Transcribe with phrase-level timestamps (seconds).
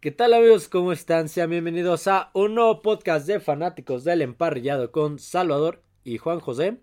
[0.00, 0.68] ¿Qué tal amigos?
[0.68, 1.28] ¿Cómo están?
[1.28, 6.78] Sean bienvenidos a un nuevo podcast de fanáticos del emparrillado con Salvador y Juan José.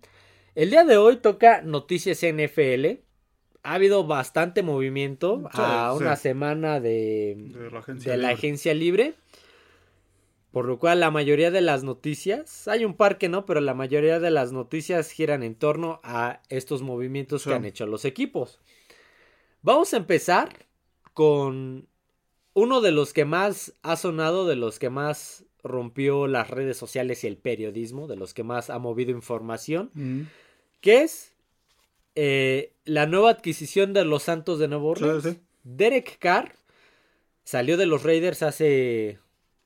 [0.53, 2.99] El día de hoy toca noticias NFL.
[3.63, 6.03] Ha habido bastante movimiento Sí, a sí.
[6.03, 8.33] una semana de, De la agencia de la libre.
[8.37, 9.13] agencia libre.
[10.51, 13.73] Por lo cual la mayoría de las noticias, hay un par que no, pero la
[13.73, 17.49] mayoría de las noticias giran en torno a estos movimientos Sí.
[17.49, 18.59] que han hecho los equipos.
[19.61, 20.49] Vamos a empezar
[21.13, 21.87] con
[22.55, 27.23] uno de los que más ha sonado, de los que más rompió las redes sociales
[27.23, 30.21] y el periodismo, de los que más ha movido información, Mm.
[30.81, 31.33] que es
[32.15, 35.23] eh, la nueva adquisición de los Santos de Nuevo Orleans.
[35.23, 35.39] Sí, sí.
[35.65, 36.55] Derek Carr
[37.43, 39.19] salió de los Raiders hace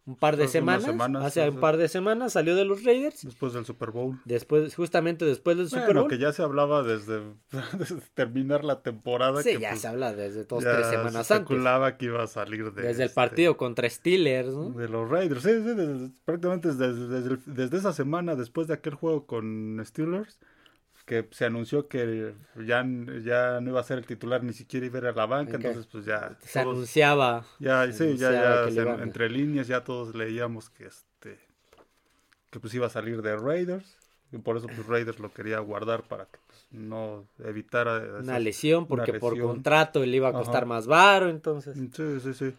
[0.10, 0.84] un par de semanas.
[0.86, 3.24] semanas, hace sí, un par de semanas salió de los Raiders.
[3.24, 4.20] Después del Super Bowl.
[4.26, 6.10] Después, justamente después del Super Bueno, Bowl.
[6.10, 7.22] que ya se hablaba desde,
[7.78, 9.42] desde terminar la temporada.
[9.44, 11.32] Sí, que, ya pues, se habla desde dos, tres se semanas antes.
[11.32, 14.72] especulaba que iba a salir de, Desde el este, partido contra Steelers, ¿no?
[14.72, 15.44] de los Raiders.
[15.44, 19.82] Sí, sí, desde- prácticamente desde, desde, el- desde esa semana, después de aquel juego con
[19.86, 20.40] Steelers,
[21.10, 22.36] que se anunció que
[22.68, 22.86] ya,
[23.26, 25.56] ya no iba a ser el titular, ni siquiera iba a ir a la banca,
[25.56, 26.38] entonces pues ya...
[26.40, 27.46] Se todos- anunciaba.
[27.58, 31.40] Ya, se sí, ya, anunciaba ya, se- entre líneas ya todos leíamos que este
[32.52, 33.98] que pues iba a salir de Raiders
[34.32, 38.86] y por eso pues Raiders lo quería guardar para que pues, no evitara Una lesión,
[38.88, 39.48] porque por lesión.
[39.54, 40.66] contrato le iba a costar Ajá.
[40.66, 41.76] más varo, entonces.
[41.76, 42.54] Sí, sí, sí.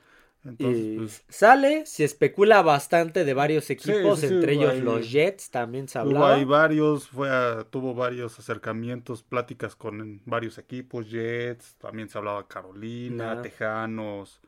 [0.45, 5.11] Entonces, Y pues, sale, se especula bastante de varios equipos, sí, sí, entre ellos los
[5.11, 6.35] Jets, también se hubo hablaba.
[6.35, 12.49] ahí varios, fue a- tuvo varios acercamientos, pláticas con varios equipos, Jets, también se hablaba
[12.49, 13.43] Carolina, Nah.
[13.43, 14.41] Tejanos,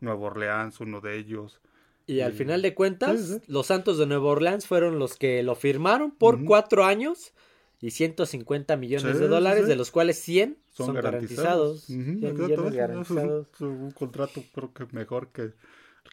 [0.00, 1.60] Nuevo Orleans, uno de ellos.
[2.06, 6.10] Y al final de cuentas, los Santos de Nueva Orleans fueron los que lo firmaron
[6.10, 7.32] por cuatro años
[7.80, 9.68] y 150 millones Sí, de dólares, sí.
[9.70, 11.84] de los cuales 100 son, son garantizados.
[11.84, 11.84] garantizados.
[11.84, 12.78] 100 Ujú, millones exactamente.
[12.78, 13.48] garantizados.
[13.54, 15.54] Es un, un contrato creo que mejor que el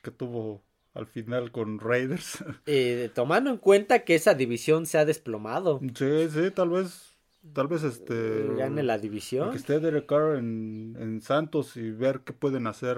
[0.03, 2.43] que tuvo al final con Raiders.
[2.65, 5.79] Eh, tomando en cuenta que esa división se ha desplomado.
[5.95, 7.15] sí, sí, tal vez,
[7.53, 8.13] tal vez este...
[8.57, 9.51] Gane la división.
[9.51, 12.97] Que esté Derek Carr en, en Santos y ver qué pueden hacer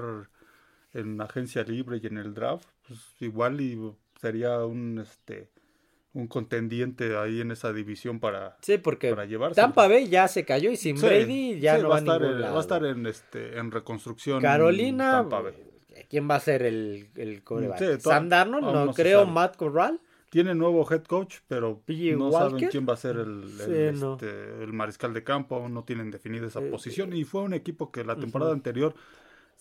[0.93, 3.79] en agencia libre y en el draft, pues igual y
[4.19, 5.49] sería un este
[6.13, 9.59] un contendiente ahí en esa división para, Sí, porque para llevarse.
[9.61, 12.19] Tampa Bay ya se cayó y sin Sí, Brady ya sí, no va a estar,
[12.21, 12.57] ningún en, va lado.
[12.57, 15.53] a estar en este en reconstrucción Carolina, Tampa Bay.
[16.09, 17.99] ¿quién va a ser el, el coreback?
[17.99, 18.63] ¿Sam Darnold?
[18.65, 19.25] No, creo.
[19.25, 19.99] Matt Corral.
[20.31, 22.49] Tiene nuevo head coach, pero no Walker.
[22.51, 24.13] saben quién va a ser el, el, Sí, no.
[24.13, 27.13] este, el mariscal de campo, no tienen definida esa Eh, posición.
[27.13, 28.93] Y fue un equipo que la temporada anterior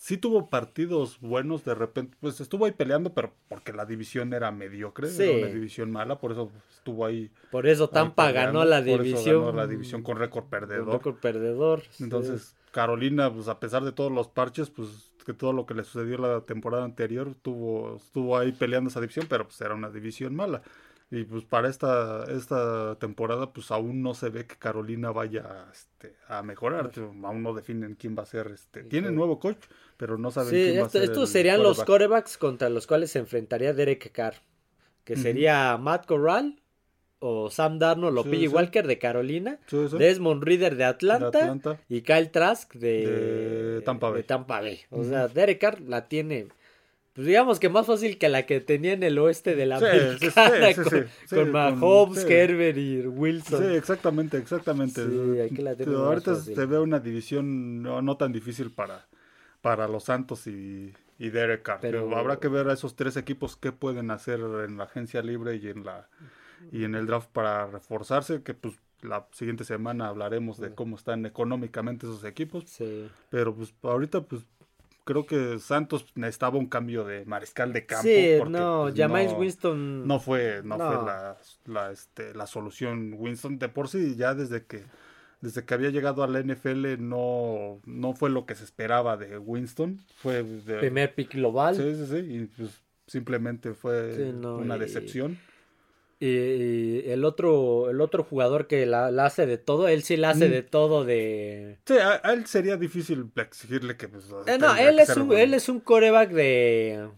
[0.00, 4.52] sí tuvo partidos buenos, de repente, pues estuvo ahí peleando, pero porque la división era
[4.52, 5.24] mediocre, Sí.
[5.24, 7.30] era una división mala, por eso estuvo ahí.
[7.50, 9.40] Por eso Tampa peleando, ganó la por eso división.
[9.44, 10.92] ganó la división con récord con perdedor.
[10.92, 11.82] récord perdedor.
[11.90, 12.04] sí.
[12.04, 15.82] Entonces, Carolina, pues a pesar de todos los parches, pues que todo lo que le
[15.84, 20.34] sucedió la temporada anterior, tuvo, estuvo ahí peleando esa división, pero pues era una división
[20.34, 20.62] mala.
[21.10, 26.14] Y pues para esta, esta temporada, pues aún no se ve que Carolina vaya este,
[26.28, 26.90] a mejorar.
[26.98, 28.48] Aún no definen quién va a ser.
[28.48, 28.82] Este.
[28.84, 29.56] Tienen nuevo coach,
[29.96, 31.04] pero no saben Sí, quién va a ser.
[31.04, 34.34] estos serían los corebacks contra los cuales se enfrentaría Derek Carr.
[35.04, 36.60] Que sería Matt Corral
[37.20, 38.46] o Sam Darnold o Sí.
[38.46, 39.58] Walker de Carolina.
[39.70, 41.30] Desmond Reader de Atlanta.
[41.30, 41.80] De Atlanta.
[41.88, 43.06] Y Kyle Trask de,
[43.76, 44.18] De Tampa Bay.
[44.18, 44.80] de Tampa Bay.
[44.90, 46.48] O sea, Derek Carr la tiene,
[47.18, 49.86] pues digamos que más fácil que la que tenía en el oeste de la Sí,
[49.86, 52.24] americana sí, sí, con, con Mahomes.
[52.24, 53.58] Herbert y Wilson.
[53.60, 55.04] Sí, exactamente, exactamente.
[55.04, 56.54] Sí, aquí la más ahorita fácil.
[56.54, 59.08] se ve una división no, no tan difícil para,
[59.62, 61.80] para los Santos y, y Derek Carr.
[61.80, 65.20] Pero- Pero habrá que ver a esos tres equipos qué pueden hacer en la agencia
[65.20, 66.08] libre y en la
[66.70, 71.26] y en el draft para reforzarse, que pues la siguiente semana hablaremos de cómo están
[71.26, 72.62] económicamente esos equipos.
[72.68, 73.08] Sí.
[73.30, 74.42] Pero pues ahorita pues
[75.08, 78.02] creo que Santos necesitaba un cambio de mariscal de campo.
[78.02, 80.06] Sí, porque, no, pues, no- Winston.
[80.06, 80.86] no fue, no, No.
[80.92, 83.58] fue la, la, este, la solución Winston.
[83.58, 84.82] De por sí, ya desde que,
[85.40, 89.38] desde que había llegado a la NFL no, no fue lo que se esperaba de
[89.38, 89.98] Winston.
[90.16, 91.74] Fue de, primer pick global.
[91.74, 95.38] sí, sí, sí, y pues simplemente fue Sí, no, una y- decepción.
[96.20, 100.16] Y, y el otro, el otro jugador que la, la hace de todo, él sí
[100.16, 100.50] la hace Mm.
[100.50, 101.78] de todo de.
[101.86, 105.54] Sí, a, a él sería difícil exigirle que pues, Eh, no, él es un, él
[105.54, 107.08] es un coreback de,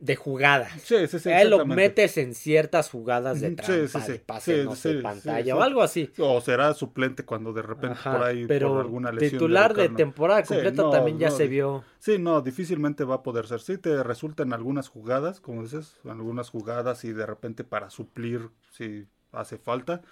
[0.00, 0.72] de jugadas.
[0.82, 4.12] Sí, sí, sí, él lo metes en ciertas jugadas de trampa, sí, sí, sí.
[4.12, 6.10] de pase, no sé, pantalla o algo así.
[6.18, 9.88] O será suplente cuando de repente Ajá, por ahí pero por alguna lesión titular de
[9.88, 11.84] temporada Sí, completa no, también ya no, se vio.
[11.98, 13.60] Sí, no, difícilmente va a poder ser.
[13.60, 19.06] Sí, te resultan algunas jugadas, como dices, algunas jugadas y de repente para suplir si
[19.32, 20.02] hace falta,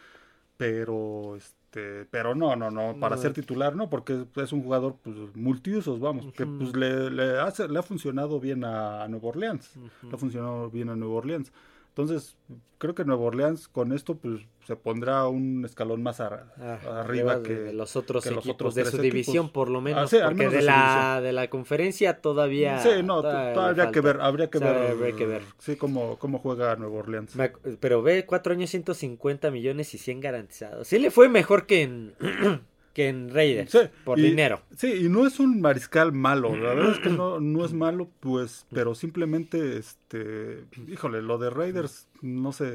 [0.56, 3.22] pero este, pero no, no, no, para No.
[3.22, 6.58] ser titular no, porque es un jugador pues multiusos, vamos, que Ujú.
[6.58, 10.08] pues le, le, hace, le ha funcionado bien a, a Nueva Orleans, Ujú.
[10.10, 11.52] le ha funcionado bien a Nueva Orleans.
[11.96, 12.36] Entonces,
[12.76, 17.42] creo que Nueva Orleans con esto pues se pondrá un escalón más a- Ah, arriba
[17.42, 19.02] que de los otros que los equipos otros de su equipos.
[19.02, 23.02] división por lo menos Ah, sí, porque menos de la de la conferencia todavía Sí,
[23.02, 25.42] no, todavía habría que ver, habría que O sea, ver, habría que ver.
[25.58, 27.34] sí, cómo, cómo juega Nueva Orleans.
[27.80, 30.86] Pero ve, cuatro años 150 millones y 100 garantizados.
[30.88, 32.14] Sí le fue mejor que en
[32.96, 34.62] que en Raiders Sí, por y- dinero.
[34.74, 38.08] Sí, y no es un mariscal malo, la verdad es que no, no es malo,
[38.20, 42.68] pues, pero simplemente, este, híjole, lo de Raiders, no sé,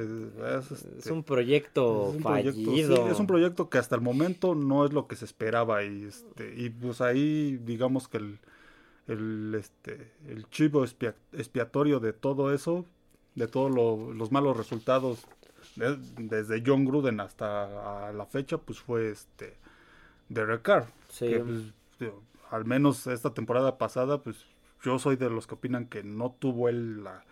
[0.60, 2.96] es, este, Es un proyecto es un proyecto, fallido.
[2.98, 6.04] sí, es un proyecto que hasta el momento no es lo que se esperaba y,
[6.04, 8.38] este, y pues ahí, digamos que el,
[9.08, 12.86] el, este, el chivo expia- expiatorio de todo eso,
[13.34, 15.26] de todos lo- los malos resultados,
[15.76, 19.60] de- desde John Gruden hasta a la fecha, pues fue este
[20.34, 21.28] Derek Carr Sí.
[21.28, 24.46] que, pues, digo, al menos esta temporada pasada, pues
[24.84, 27.24] yo soy de los que opinan que no tuvo él la,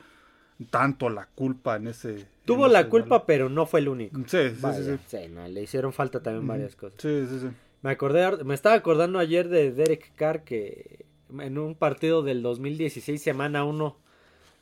[0.69, 2.27] tanto la culpa en ese.
[2.45, 4.17] Tuvo en la ese culpa, pero no fue el único.
[4.27, 5.17] Sí, sí, Vaya, sí, sí.
[5.23, 7.01] sí, no, le hicieron falta también varias cosas.
[7.01, 7.47] Sí, sí, sí.
[7.81, 11.05] Me acordé, me estaba acordando ayer de Derek Carr que
[11.39, 13.97] en un partido del 2016, semana 1,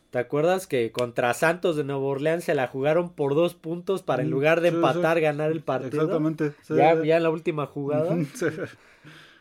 [0.10, 4.24] ¿te acuerdas que contra Santos de Nueva Orleans se la jugaron por dos puntos para
[4.24, 5.24] en lugar de sí, empatar sí.
[5.24, 6.04] ganar el partido?
[6.04, 6.54] Exactamente.
[6.62, 8.16] sí, Ya, ya en la última jugada.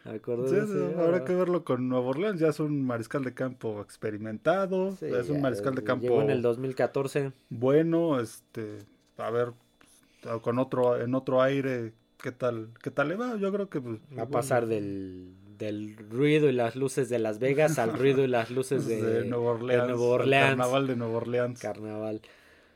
[0.07, 2.39] Me de habrá que verlo con Nuevo Orleans.
[2.41, 4.93] Ya es un mariscal de campo experimentado.
[4.93, 7.33] Sí, es un mariscal de Llegó campo en el 2014.
[7.51, 8.21] bueno.
[8.21, 8.79] Este,
[9.19, 9.53] a ver,
[10.43, 11.93] con otro, en otro aire,
[12.23, 13.37] ¿qué tal, qué tal le va?
[13.37, 17.39] Yo creo que pues, Va a pasar del, del ruido y las luces de Las
[17.39, 20.31] Vegas al ruido y las luces de, de Nueva Orleans, de.
[20.31, 21.61] Carnaval de Nueva Orleans.
[21.61, 22.21] Carnaval.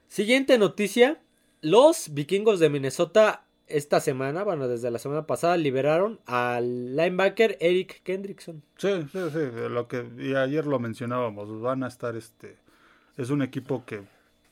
[0.08, 1.20] Siguiente noticia.
[1.62, 8.02] Los vikingos de Minnesota esta semana, bueno, desde la semana pasada, liberaron al linebacker Eric
[8.02, 8.62] Kendrickson.
[8.76, 9.38] Sí, sí, sí,
[9.68, 12.56] lo que y ayer lo mencionábamos, van a estar este
[13.16, 14.02] es un equipo que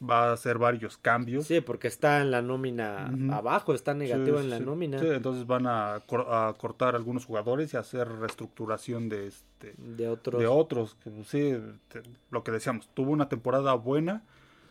[0.02, 1.46] va a hacer varios cambios.
[1.46, 5.06] Sí, porque está en la nómina abajo, está negativo Sí, en la sí, nómina sí,
[5.06, 10.40] entonces van a, cor- a cortar algunos jugadores y hacer reestructuración de este de otros,
[10.40, 11.54] de otros, pues, sí,
[11.88, 14.22] te- lo que decíamos, tuvo una temporada buena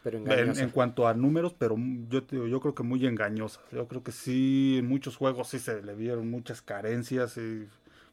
[0.04, 0.62] pero en, engañosa.
[0.64, 1.76] en cuanto a números, pero
[2.10, 3.60] yo te yo creo que muy engañosa.
[3.72, 7.68] Yo creo que sí, en muchos juegos sí se le vieron muchas carencias y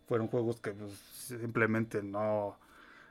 [0.06, 2.56] fueron juegos que pues, simplemente no,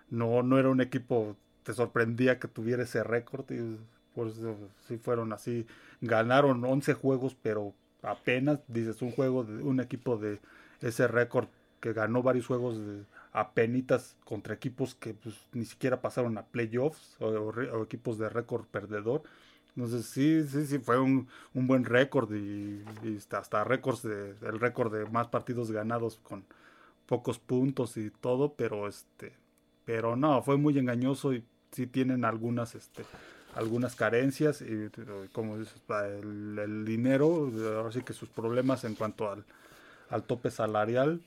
[0.10, 3.78] no, no era un equipo, te sorprendía que tuviera ese récord y
[4.16, 4.56] por eso
[4.88, 5.66] sí fueron así.
[6.02, 10.40] Ganaron 11 juegos, pero apenas, dices, un juego de un equipo de
[10.82, 11.48] ese récord
[11.80, 17.18] que ganó varios juegos de apenitas contra equipos que pues, ni siquiera pasaron a playoffs
[17.20, 19.24] o, equipos de récord perdedor.
[19.76, 24.94] Entonces sí, sí, sí, fue un, un buen récord y, y hasta, récords el récord
[24.94, 26.46] de más partidos ganados con
[27.08, 29.34] pocos puntos y todo, pero este,
[29.86, 33.04] pero no, fue muy engañoso y sí tienen algunas, este,
[33.56, 34.90] algunas carencias y eh,
[35.32, 35.76] como dices,
[36.22, 39.44] el, el dinero, ahora sí que sus problemas en cuanto al,
[40.10, 41.22] al tope salarial,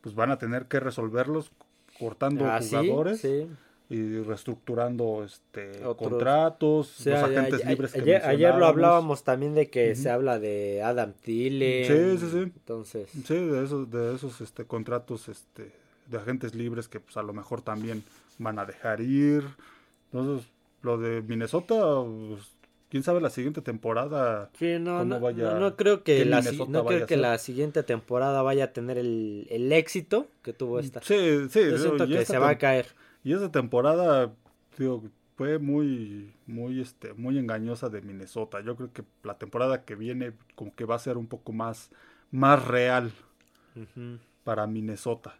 [0.00, 1.50] pues van a tener que resolverlos
[1.98, 3.46] cortando Ah, jugadores sí.
[3.90, 5.96] y reestructurando este Otros.
[5.96, 9.94] contratos, O sea, los agentes a- libres que ayer, ayer lo hablábamos también de que
[9.96, 12.18] se habla de Adam Thielen.
[12.18, 12.38] Sí, sí, sí.
[12.54, 15.72] Entonces, Sí, de esos, de esos este, contratos este,
[16.06, 18.04] de agentes libres que pues a lo mejor también
[18.38, 19.44] van a dejar ir.
[20.12, 20.48] Entonces,
[20.82, 21.76] lo de Minnesota,
[22.28, 22.56] pues,
[22.88, 24.50] quién sabe la siguiente temporada.
[24.58, 27.38] Sí, no, no, vaya- no, no creo que la, si- no creo a que la
[27.38, 31.00] siguiente temporada vaya a tener el, el éxito que tuvo esta.
[31.02, 31.60] Sí, sí.
[31.70, 32.86] Yo siento que se va a caer.
[33.24, 34.32] Y esa temporada,
[34.78, 35.02] digo,
[35.36, 38.60] fue muy, muy, este, muy engañosa de Minnesota.
[38.60, 41.90] Yo creo que la temporada que viene como que va a ser un poco más,
[42.30, 43.12] más real
[44.44, 45.36] para Minnesota.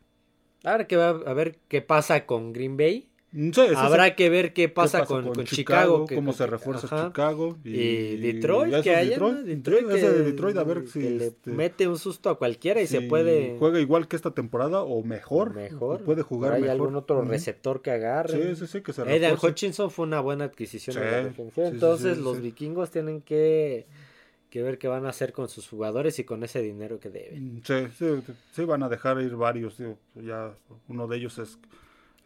[0.64, 3.08] Ahora que va a ver qué pasa con Green Bay.
[3.30, 3.60] Mm, sí.
[3.76, 6.06] Habrá que ver qué ¿Qué pasa, con, con Chicago.
[6.06, 7.08] que- cómo se refuerza ajá.
[7.08, 9.42] Chicago Y, Detroit, esos que haya, Detroit, ¿no?
[9.44, 12.80] Detroit que, de Detroit, a ver si que le este, mete un susto a cualquiera
[12.80, 16.04] y se si puede juega igual que esta temporada o mejor, mejor.
[16.04, 16.72] puede jugar ¿Hay mejor.
[16.80, 18.54] algún otro receptor que agarre?
[18.54, 19.46] Sí, sí, sí, que se refuerce.
[19.46, 21.22] Hutchinson fue una buena adquisición Sí, de
[21.56, 23.86] la Entonces los vikingos tienen que,
[24.48, 27.56] que ver qué van a hacer con sus jugadores y con ese dinero que deben.
[27.56, 28.06] Mm, Sí, sí,
[28.52, 29.76] sí, van a dejar ir varios.
[30.14, 30.54] ya
[30.88, 31.58] uno de ellos es,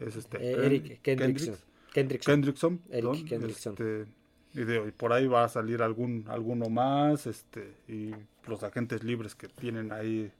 [0.06, 1.56] es este Eh, Eric Kendrickson.
[1.92, 2.32] Kendrickson.
[2.34, 3.72] Kendrickson, Eric perdón, Kendrickson.
[3.72, 4.06] este,
[4.54, 8.12] y, por ahí va a salir algún alguno más, este, y
[8.46, 10.30] los agentes libres que tienen ahí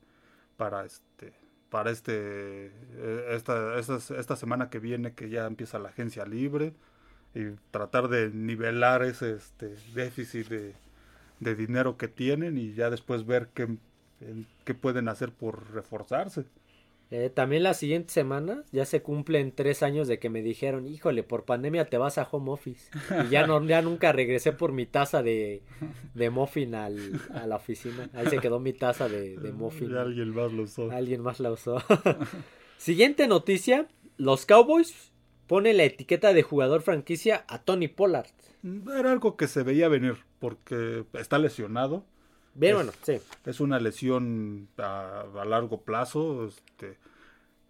[0.57, 1.33] para este
[1.71, 6.75] para este eh, esta, esta, esta semana que viene que ya empieza la agencia libre
[7.35, 10.75] y tratar de nivelar ese este déficit de,
[11.41, 13.69] de dinero que tienen y ya después ver qué
[14.65, 16.45] qué pueden hacer por reforzarse.
[17.15, 21.23] Eh, también la siguiente semana ya se cumplen tres años de que me dijeron, híjole,
[21.23, 22.91] por pandemia te vas a home office.
[23.27, 25.63] Y ya, no, ya nunca regresé por mi taza de,
[26.15, 28.09] de muffin al, a la oficina.
[28.15, 29.91] Ahí se quedó mi taza de, de muffin.
[29.91, 30.91] Y alguien más lo usó.
[30.91, 31.83] Alguien más la usó.
[32.79, 35.13] Siguiente noticia, los Cowboys
[35.47, 38.31] ponen la etiqueta de jugador franquicia a Tony Pollard.
[38.99, 42.07] Era algo que se veía venir porque está lesionado.
[42.55, 43.21] Bien, Es- bueno, sí.
[43.47, 46.47] Es una lesión a, a largo plazo.
[46.49, 46.99] Este,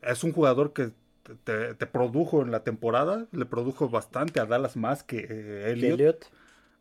[0.02, 0.90] es un jugador que
[1.44, 3.26] te, te produjo en la temporada.
[3.32, 6.00] Le produjo bastante a Dallas más que eh, Elliott.
[6.00, 6.26] Elliot.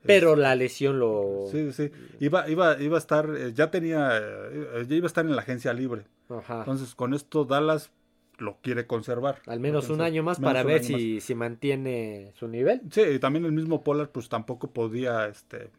[0.03, 1.46] Pero la lesión lo...
[1.51, 1.91] Sí, sí.
[2.20, 5.43] Iba, iba, iba a estar, eh, ya tenía, eh, ya iba a estar en la
[5.43, 6.05] agencia libre.
[6.27, 6.60] Ajá.
[6.60, 7.91] Entonces, con esto Dallas
[8.39, 9.43] lo quiere conservar.
[9.46, 12.81] Al menos un año más para ver si, si mantiene su nivel.
[12.89, 15.70] Sí, y también el mismo Pollard pues tampoco podía este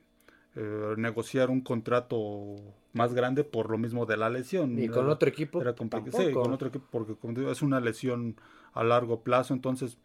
[0.56, 2.56] eh, negociar un contrato
[2.92, 4.78] más grande por lo mismo de la lesión.
[4.78, 6.22] Y con Era- otro equipo era complicado.
[6.22, 8.36] Sí, con otro equipo porque digo, es una lesión
[8.74, 9.98] a largo plazo, entonces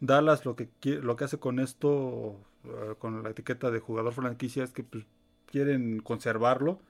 [0.00, 0.68] Dallas lo que
[1.02, 5.04] lo que hace con esto eh, con la etiqueta de jugador franquicia es que pues,
[5.46, 6.80] quieren conservarlo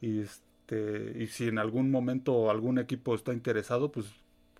[0.00, 4.06] y este y si en algún momento algún equipo está interesado, pues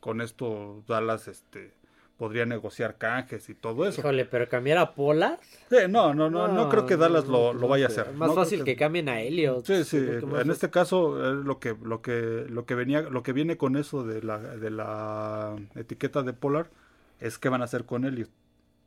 [0.00, 1.72] con esto Dallas este
[2.16, 4.00] podría negociar canjes y todo eso.
[4.00, 5.38] Híjole, pero cambiar a Pollard.
[5.68, 8.12] Sí, no, no, no, no, creo que Dallas lo, lo vaya a hacer.
[8.12, 8.76] Más fácil que...
[8.76, 9.66] cambien a Elliot.
[9.66, 13.32] Sí, sí, en este caso eh, lo que lo que lo que venía lo que
[13.32, 16.70] viene con eso de la de la etiqueta de Polar
[17.20, 18.30] es qué van a hacer con Elliot,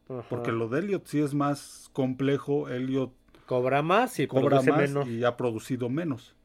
[0.10, 0.24] Ajá.
[0.29, 3.12] porque lo de Elliot sí es más complejo, Elliot
[3.48, 5.07] Cobra más y cobra más menos.
[5.07, 6.36] y ha producido menos.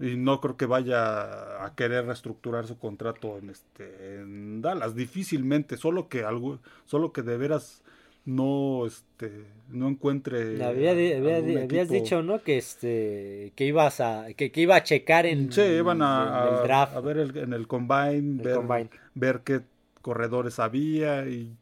[0.00, 5.76] Y no creo que vaya a querer reestructurar su contrato en este en Dallas difícilmente,
[5.76, 7.82] solo que algo solo que de veras
[8.24, 12.42] no este no encuentre Había, había- habías dicho, ¿no?
[12.42, 16.54] Que este que ibas a que, que iba a checar en, Sí, iban a, en
[16.54, 16.94] el draft.
[16.94, 18.90] a ver el- en el combine, el ver, combine.
[19.14, 19.62] ver qué
[20.00, 21.56] corredores había y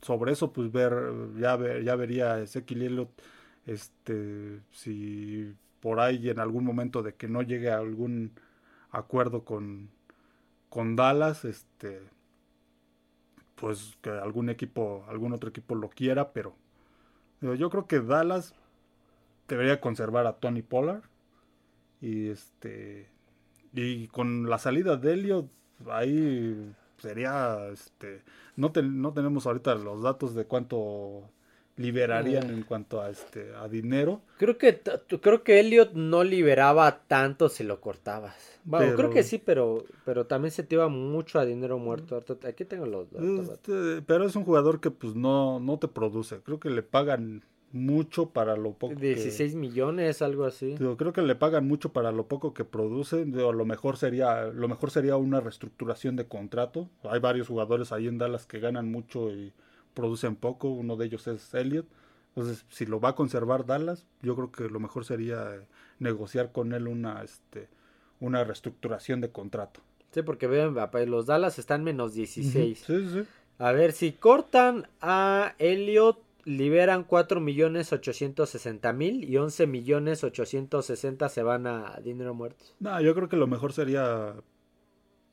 [0.00, 0.92] sobre eso pues ver,
[1.38, 3.06] ya, ver- ya vería Ezequiel
[3.66, 5.52] este, si
[5.86, 8.32] por ahí en algún momento de que no llegue a algún
[8.90, 9.90] acuerdo con,
[10.70, 12.02] con Dallas, este,
[13.54, 16.54] pues que algún equipo, algún otro equipo lo quiera, pero
[17.40, 18.54] digo, yo creo que Dallas
[19.48, 21.04] debería conservar a Tony Pollard
[22.00, 23.08] y este
[23.74, 25.50] y con la salida de Elliot
[25.90, 28.22] ahí sería este
[28.56, 31.30] no ten- no tenemos ahorita los datos de cuánto
[31.76, 32.52] liberarían Eh.
[32.54, 34.80] en cuanto a este a dinero Creo que
[35.20, 38.34] creo que Elliot no liberaba tanto si lo cortabas.
[38.64, 42.14] Bueno, Pero- creo que sí, pero pero también se te iba mucho a dinero muerto.
[42.16, 43.48] Ahorita- Aquí tengo los datos.
[43.50, 47.42] Este, pero es un jugador que pues no no te produce creo que le pagan
[47.72, 50.76] mucho para lo poco que- 16 millones, algo así.
[50.76, 53.24] Digo, creo que le pagan mucho para lo poco que produce.
[53.26, 56.88] Digo, lo mejor sería, lo mejor sería una reestructuración de contrato.
[57.02, 59.52] Hay varios jugadores ahí en Dallas que ganan mucho y
[59.96, 60.68] producen poco.
[60.68, 61.86] Uno de ellos es Elliot.
[62.36, 65.66] Entonces, si lo va a conservar Dallas, yo creo que lo mejor sería eh,
[65.98, 67.68] negociar con él una, este,
[68.20, 69.80] una reestructuración de contrato.
[70.12, 72.78] Sí, porque vean, papá, los Dallas están menos 16.
[72.78, 73.24] Sí, sí, sí.
[73.58, 81.28] A ver, si cortan a Elliot, liberan 4 millones 860 mil y 11 millones 860
[81.30, 82.66] se van a dinero muerto.
[82.80, 84.34] No, yo creo que lo mejor sería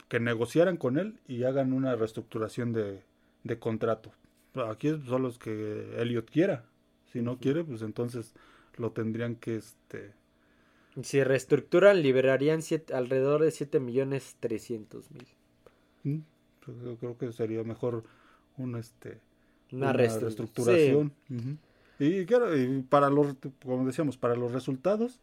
[0.07, 3.03] que negociaran con él y hagan una reestructuración de,
[3.43, 4.11] de contrato.
[4.69, 6.65] Aquí son los que Elliot quiera.
[7.11, 8.33] Si no quiere, pues entonces
[8.77, 10.13] lo tendrían que este
[11.01, 15.27] Si reestructuran, liberarían siete- alrededor de 7 millones 300 mil.
[16.03, 16.19] ¿Mm?
[16.65, 18.03] Pues Yo creo que sería mejor
[18.57, 19.19] un este
[19.71, 21.13] Una, reestru- reestructuración.
[21.99, 25.19] Y claro, y para los como decíamos, para los resultados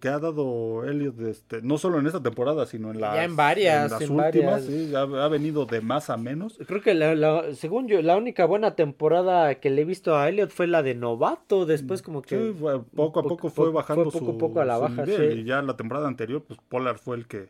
[0.00, 3.90] que- ha dado Elliot este, no solo en esta temporada, sino en las, en varias,
[3.90, 4.66] las en últimas, varias.
[4.66, 6.58] sí, ha, ha venido de más a menos.
[6.66, 10.28] Creo que la, la- según yo, la única buena temporada que le he visto a
[10.28, 11.66] Elliot fue la de novato.
[11.66, 12.38] Después como que...
[12.38, 15.04] Sí, fue- poco a po- poco fue bajando fue poco su, poco a la baja,
[15.06, 15.38] nivel, sí.
[15.40, 17.48] y ya la temporada anterior pues Pollard fue el que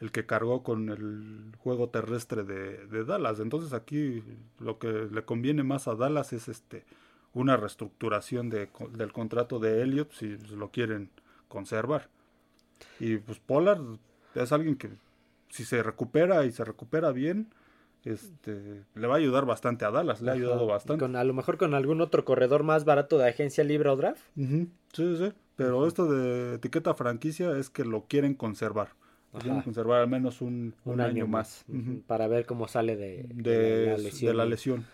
[0.00, 4.24] el que cargó con el juego terrestre de, de Dallas entonces aquí
[4.58, 6.84] lo que le conviene más a Dallas es este
[7.34, 11.08] una reestructuración de, del contrato de Elliott si lo quieren
[11.52, 12.08] conservar
[12.98, 13.82] y pues Pollard
[14.34, 14.88] es alguien que
[15.50, 17.48] si se recupera y se recupera bien
[18.04, 21.34] este le va a ayudar bastante a Dallas le ha ayudado bastante Con, a lo
[21.34, 24.22] mejor con algún otro corredor más barato de agencia libre o draft.
[24.36, 28.88] Ujú, Sí, sí, pero esto de etiqueta franquicia es que lo quieren conservar.
[29.32, 31.64] Lo quieren conservar al menos un, un año, más.
[32.06, 34.84] Para ver cómo sale de, de, la de la lesión.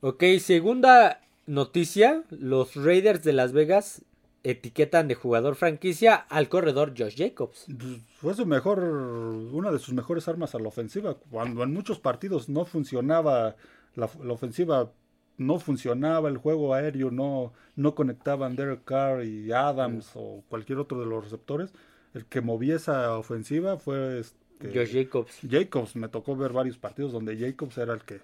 [0.00, 2.22] Ok, segunda noticia.
[2.30, 4.02] Los Raiders de Las Vegas
[4.42, 7.66] etiquetan de jugador franquicia al corredor Josh Jacobs.
[7.66, 11.16] Pues, fue su mejor, una de sus mejores armas a la ofensiva.
[11.30, 13.56] Cuando en muchos partidos no funcionaba
[13.94, 14.92] la, ofensiva,
[15.36, 21.00] no funcionaba el juego aéreo, no, no conectaban Derek Carr y Adams o cualquier otro
[21.00, 21.72] de los receptores.
[22.14, 25.38] El que movía esa ofensiva fue este, Josh Jacobs.
[25.48, 28.20] Jacobs, me tocó ver varios partidos donde Jacobs era el que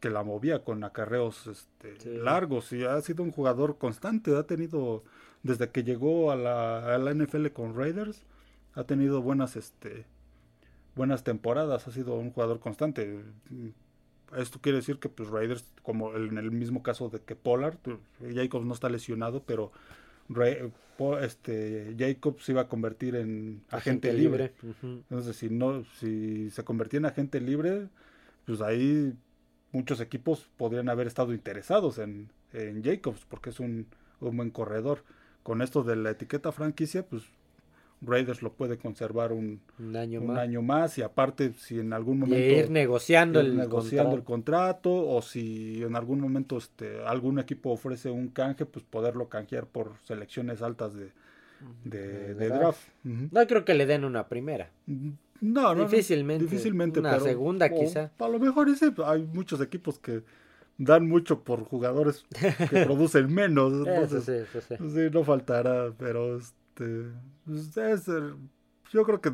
[0.00, 5.04] que la movía con acarreos este, largos y ha sido un jugador constante, ha tenido
[5.42, 8.22] desde que llegó a la, NFL con Raiders,
[8.74, 10.04] ha tenido buenas, este,
[10.94, 13.22] buenas temporadas, ha sido un jugador constante.
[14.36, 17.98] Esto quiere decir que pues Raiders, como en el mismo caso de que Pollard, pues,
[18.34, 19.72] Jacobs no está lesionado, pero
[21.20, 24.52] este Jacobs se iba a convertir en agente, libre.
[24.82, 27.88] Entonces, si no, si se convertía en agente libre,
[28.46, 29.14] pues ahí
[29.72, 33.86] muchos equipos podrían haber estado interesados en, en Jacobs, porque es un,
[34.20, 35.02] un buen corredor
[35.42, 37.24] con esto de la etiqueta franquicia, pues
[38.02, 39.60] Raiders lo puede conservar un,
[39.94, 40.38] año, un más.
[40.38, 44.90] año más y aparte si en algún momento ir negociando, el, negociando el contrato.
[44.90, 49.92] o si en algún momento este algún equipo ofrece un canje pues poderlo canjear por
[50.04, 51.12] selecciones altas de,
[51.84, 54.70] de, draft, no creo que le den una primera.
[54.86, 56.44] No, no difícilmente.
[56.44, 58.10] Difícilmente una segunda quizá.
[58.18, 60.22] a lo mejor ese, hay muchos equipos que
[60.80, 62.24] dan mucho por jugadores
[62.70, 63.86] que producen menos.
[63.86, 67.04] Entonces, sí, no faltará, pero este,
[67.44, 68.06] pues,
[68.90, 69.30] yo creo que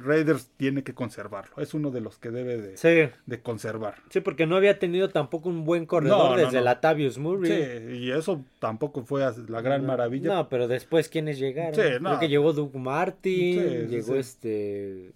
[0.00, 1.54] Raiders tiene que conservarlo.
[1.58, 3.96] Es uno de los que debe de, de conservar.
[4.08, 7.50] Sí, porque no había tenido tampoco un buen corredor desde Latavius Murray.
[7.50, 10.34] Sí, y eso tampoco fue la gran maravilla.
[10.34, 11.74] No, pero después, ¿quiénes llegaron?
[11.74, 15.12] Creo que llegó Doug Martin, llegó este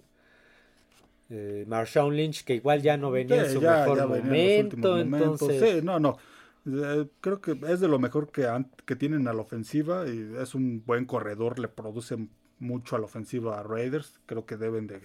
[1.34, 4.98] eh, Marshawn Lynch, que igual ya no venía en su mejor momento.
[4.98, 5.78] Entonces...
[5.78, 6.18] Sí, no, no.
[6.66, 8.46] Eh, creo que es de lo mejor que,
[8.84, 13.06] que tienen a la ofensiva y es un buen corredor, le produce mucho a la
[13.06, 14.20] ofensiva a Raiders.
[14.26, 15.00] Creo que deben de,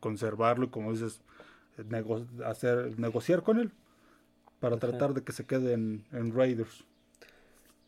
[0.00, 1.20] conservarlo y, como dices,
[2.44, 3.72] hacer, negociar con él
[4.60, 6.86] para tratar de que se quede en Raiders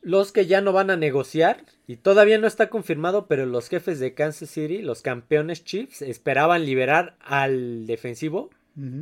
[0.00, 3.98] los que ya no van a negociar, y todavía no está confirmado, pero los jefes
[3.98, 8.50] de Kansas City, los campeones Chiefs, esperaban liberar al defensivo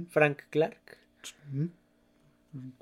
[0.08, 0.98] Frank Clark.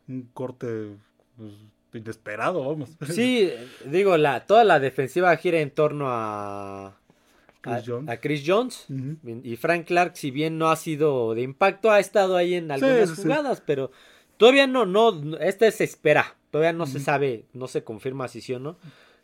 [0.07, 0.91] Un corte
[1.37, 1.53] pues,
[1.93, 2.91] inesperado, vamos.
[3.11, 3.51] Sí,
[3.87, 6.97] digo, la, toda la defensiva gira en torno a
[8.21, 8.87] Chris Jones.
[9.43, 13.13] Y Frank Clark, si bien no ha sido de impacto, ha estado ahí en algunas
[13.15, 13.91] jugadas, pero
[14.37, 16.37] todavía no, no, este se espera.
[16.55, 18.77] Todavía no se sabe, no se confirma si sí o no.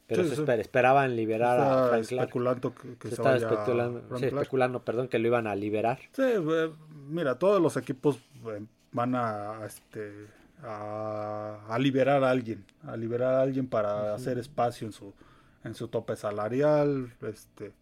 [0.08, 5.28] Pero se esperaban liberar a Frank especulando que, se, estaba especulando, especulando, perdón, que lo
[5.28, 6.00] iban a liberar.
[6.10, 6.72] Sí, eh,
[7.06, 8.16] mira, todos los equipos
[8.48, 10.26] eh, van a, este,
[10.64, 15.14] a, liberar a alguien, a liberar a alguien para hacer espacio en su,
[15.62, 17.72] en su tope salarial, este,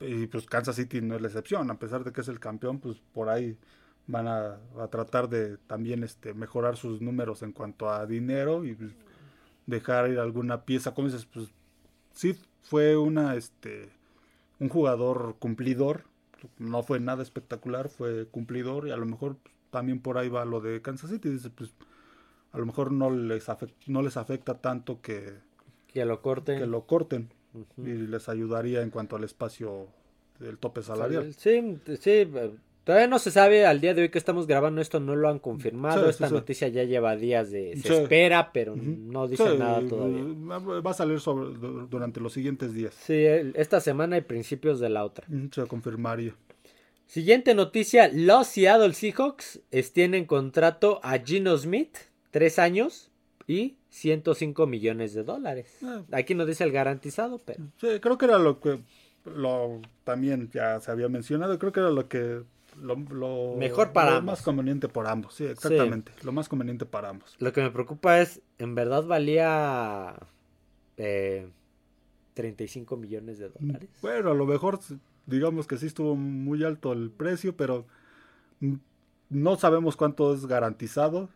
[0.00, 2.80] y pues Kansas City no es la excepción, a pesar de que es el campeón,
[2.80, 3.56] pues por ahí
[4.06, 4.58] van a,
[4.90, 8.92] tratar de también este, mejorar sus números en cuanto a dinero y pues,
[9.66, 10.94] dejar ir alguna pieza.
[10.94, 11.48] Como dices, pues
[12.12, 13.90] sí fue una, este,
[14.58, 16.04] un jugador cumplidor,
[16.58, 20.44] no fue nada espectacular, fue cumplidor y a lo mejor pues, también por ahí va
[20.44, 21.28] lo de Kansas City.
[21.28, 21.72] Dice, pues
[22.52, 25.34] a lo mejor no les afecta, no les afecta tanto que,
[25.86, 26.58] que lo corten.
[26.58, 27.30] Que lo corten
[27.76, 29.88] y les ayudaría en cuanto al espacio
[30.38, 31.32] del tope salarial.
[31.34, 32.30] Sí, sí,
[32.84, 35.38] Todavía no se sabe, al día de hoy que estamos grabando esto no lo han
[35.38, 40.24] confirmado, esta noticia ya lleva días de se espera, pero no dice nada todavía.
[40.80, 41.56] Va a salir sobre,
[41.88, 42.94] durante los siguientes días.
[42.94, 45.26] Sí, esta semana y principios de la otra.
[45.52, 46.34] Se confirmaría.
[47.06, 49.60] Siguiente noticia, los Seattle Seahawks
[49.92, 51.96] tienen contrato a Gino Smith,
[52.30, 53.10] tres años
[53.46, 55.76] y 105 millones de dólares.
[55.82, 56.02] Ah.
[56.12, 57.64] Aquí no dice el garantizado, pero...
[57.80, 58.78] Sí, creo que era lo que
[59.24, 62.42] lo también ya se había mencionado, creo que era lo que
[62.80, 67.36] lo, mejor para lo más conveniente por ambos, sí, exactamente, lo más conveniente para ambos.
[67.38, 70.14] Lo que me preocupa es, en verdad valía
[70.96, 71.48] eh,
[72.34, 73.88] 35 millones de dólares.
[74.02, 74.80] Bueno, a lo mejor
[75.26, 77.86] digamos que sí estuvo muy alto el precio, pero
[79.28, 81.28] no sabemos cuánto es garantizado.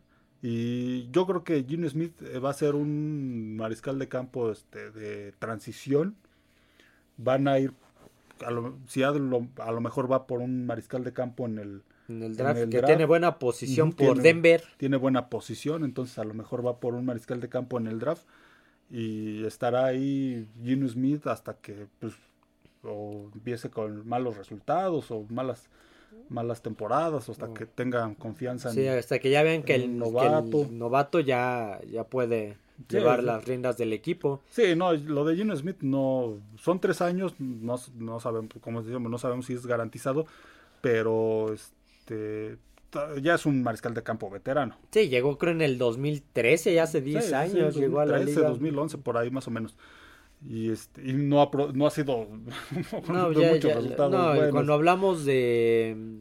[0.42, 4.90] Y yo creo que Gene Smith eh, va a ser un mariscal de campo este,
[4.90, 6.16] de transición.
[7.16, 7.72] Van a ir
[8.44, 8.77] a lo,
[9.59, 12.83] a lo mejor va por un mariscal de campo en el, en el draft, que
[12.83, 14.62] tiene buena posición por Denver.
[14.77, 17.99] Tiene buena posición, entonces a lo mejor va por un mariscal de campo en el
[17.99, 18.25] draft
[18.90, 22.14] y estará ahí Gino Smith hasta que pues
[22.83, 25.68] o empiece con malos resultados o malas
[26.29, 30.68] malas temporadas hasta que tengan confianza sí, hasta que ya vean que el, novato.
[30.70, 32.57] novato ya ya puede
[32.88, 33.26] llevar sí.
[33.26, 34.40] las riendas del equipo.
[34.50, 39.10] Sí, no, lo de Gino Smith no, son tres años, no, no sabemos, como decíamos,
[39.10, 40.26] no sabemos si es garantizado,
[40.80, 42.58] pero este
[43.22, 44.76] ya es un mariscal de campo veterano.
[44.92, 48.12] Sí, llegó creo en el 2013, ya hace 10 Sí, años sí, llegó a la
[48.18, 48.48] 2013, liga.
[48.50, 49.74] 2011 por ahí más o menos.
[50.46, 52.28] Y este y no ha, no ha sido
[53.08, 56.20] No, ya- muchos ya- resultados no, cuando hablamos de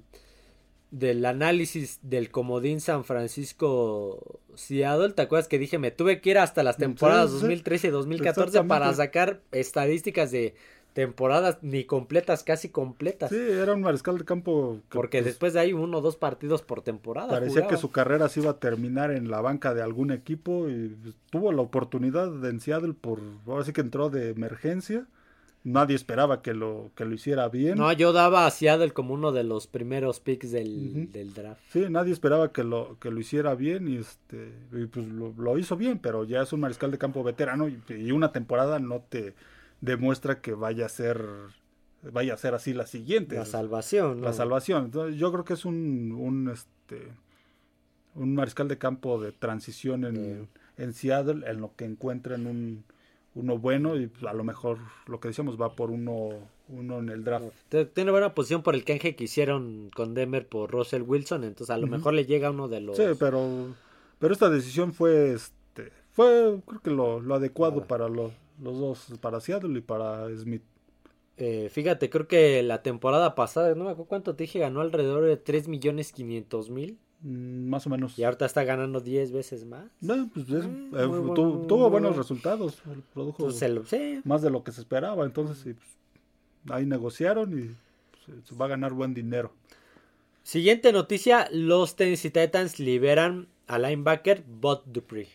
[0.93, 6.37] del análisis del comodín San Francisco Seattle, ¿te acuerdas que dije me tuve que ir
[6.37, 7.41] hasta las temporadas Sí, sí.
[7.41, 10.53] 2013 y 2014 para sacar estadísticas de
[10.93, 13.31] temporadas ni completas, casi completas?
[13.31, 16.15] Sí, era un mariscal de campo que, Porque pues, después de ahí uno o dos
[16.15, 17.29] partidos por temporada.
[17.29, 20.95] parecía que su carrera se iba a terminar en la banca de algún equipo y
[21.31, 25.07] tuvo la oportunidad de en Seattle por ahora sí que entró de emergencia.
[25.65, 27.77] Nadie esperaba que lo que lo hiciera bien.
[27.77, 31.61] No, yo daba a Seattle como uno de los primeros picks del, del draft.
[31.69, 35.57] Sí, nadie esperaba que lo, que lo hiciera bien y este y pues lo, lo
[35.57, 39.05] hizo bien, pero ya es un mariscal de campo veterano y, y una temporada no
[39.07, 39.35] te
[39.79, 41.23] demuestra que vaya a ser
[42.11, 43.35] vaya a ser así la siguiente.
[43.35, 44.21] La salvación.
[44.21, 44.33] la ¿no?
[44.33, 44.85] salvación.
[44.85, 47.07] Entonces, yo creo que es un, un este
[48.15, 52.83] un mariscal de campo de transición en, en Seattle en lo que encuentran un
[53.35, 56.29] uno bueno y pues, a lo mejor lo que decíamos va por uno
[56.69, 57.45] uno en el draft.
[57.93, 61.77] Tiene buena posición por el canje que hicieron con Denver por Russell Wilson, entonces a
[61.77, 62.97] lo mejor le llega uno de los...
[62.97, 63.75] Sí, pero
[64.17, 67.87] pero esta decisión fue este fue creo que lo, lo adecuado Ah.
[67.87, 70.63] para los, los dos para Seattle y para Smith.
[71.35, 75.25] Eh, fíjate, creo que la temporada pasada, no me acuerdo cuánto te dije, ganó alrededor
[75.25, 78.19] de 3 millones 500 mil Más o menos.
[78.19, 79.85] y ahorita está ganando 10 veces más.
[80.01, 81.33] No, pues es- Mm, eh, buen-
[81.67, 82.81] tuvo, buenos buen- resultados,
[83.13, 87.75] produjo lo- sí, más de lo que se esperaba, entonces sí, pues, ahí negociaron y
[88.25, 89.53] pues, se va a ganar buen dinero.
[90.43, 95.29] Siguiente noticia, los Tennessee Titans liberan al linebacker Bud Dupree.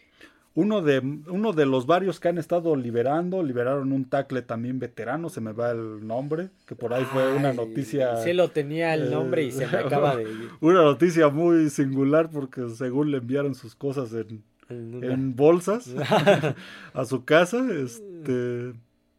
[0.60, 5.28] Uno de, uno de los varios que han estado liberando, liberaron un tackle también veterano,
[5.28, 8.16] se me va el nombre, que por ahí fue una noticia.
[8.16, 10.26] Sí lo tenía el nombre y se me eh, acaba de...
[10.60, 15.94] Una noticia muy singular porque según le enviaron sus cosas en, en bolsas
[16.92, 18.72] a su casa, este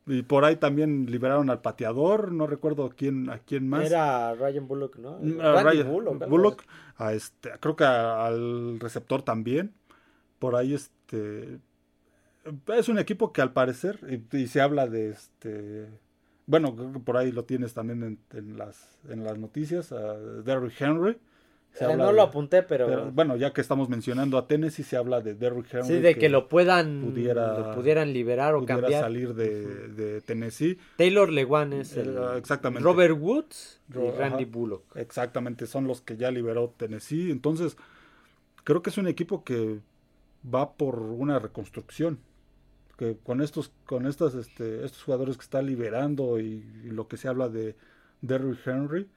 [0.08, 3.86] y por ahí también liberaron al pateador, no recuerdo a quién, a quién más.
[3.86, 5.20] Era Ryan Bullock, ¿no?
[5.22, 6.64] Mm, a Ryan- Bullock, Bullock,
[6.98, 9.72] a este, creo que a- al receptor también.
[10.40, 11.60] Por ahí este
[12.76, 14.00] es un equipo que al parecer
[14.32, 15.88] y, y se habla de este
[16.48, 20.18] bueno, creo que por ahí lo tienes también en, en las en las noticias a
[20.18, 21.18] Derrick Henry.
[21.74, 24.82] Se Eh, no de- lo apunté, pero, pero, bueno, ya que estamos mencionando a Tennessee,
[24.82, 25.86] se habla de Derrick Henry.
[25.88, 29.02] sí, de que, lo puedan pudiera- lo pudieran liberar o pudiera cambiar.
[29.04, 30.80] salir de, de Tennessee.
[30.98, 32.84] Taylor Lewan es el Eh, exactamente.
[32.84, 34.52] Robert Woods y Ro- Randy ajá.
[34.52, 34.96] Bullock.
[34.98, 37.30] Exactamente, son los que ya liberó Tennessee.
[37.30, 37.78] Entonces,
[38.64, 39.80] creo que es un equipo que
[40.44, 42.20] va por una reconstrucción.
[42.98, 47.16] Que con estos, con estas, este, estos jugadores que está liberando y, y lo que
[47.18, 47.76] se habla de
[48.22, 49.08] Derrick Henry,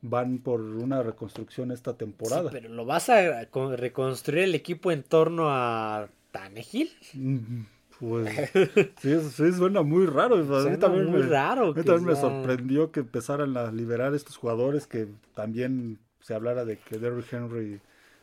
[0.00, 2.50] van por una reconstrucción esta temporada.
[2.50, 6.90] Sí, pero lo vas a con- reconstruir el equipo en torno a Tannehill.
[7.14, 7.62] Mm,
[8.00, 8.50] Pues
[9.00, 10.34] sí, sí, suena muy raro.
[10.34, 11.66] A mí Suena también muy me- raro.
[11.70, 16.64] A mí también me sorprendió que empezaran a liberar estos jugadores, que también se hablara
[16.64, 17.80] de que Derrick Henry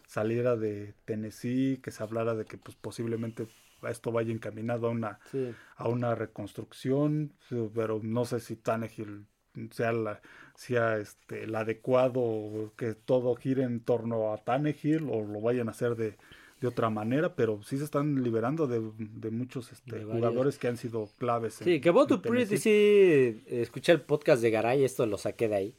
[0.09, 3.47] saliera de Tennessee, que se hablara de que pues posiblemente
[3.87, 5.53] esto vaya encaminado a una Sí.
[5.77, 7.31] a una reconstrucción,
[7.75, 9.27] pero no sé si Tannehill
[9.71, 10.21] sea la
[10.55, 15.71] sea este el adecuado que todo gire en torno a Tannehill o lo vayan a
[15.71, 16.17] hacer de,
[16.61, 20.67] de otra manera, pero sí se están liberando de, de muchos este, De jugadores que
[20.67, 21.61] han sido claves.
[21.61, 22.57] en- Sí, que Dupree Tennessee.
[22.57, 25.75] sí escuché el podcast de Garay, esto lo saqué de ahí,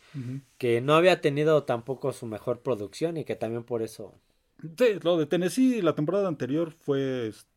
[0.58, 4.14] que no había tenido tampoco su mejor producción y que también por eso
[4.78, 7.48] Sí, lo de Tennessee la temporada anterior fue este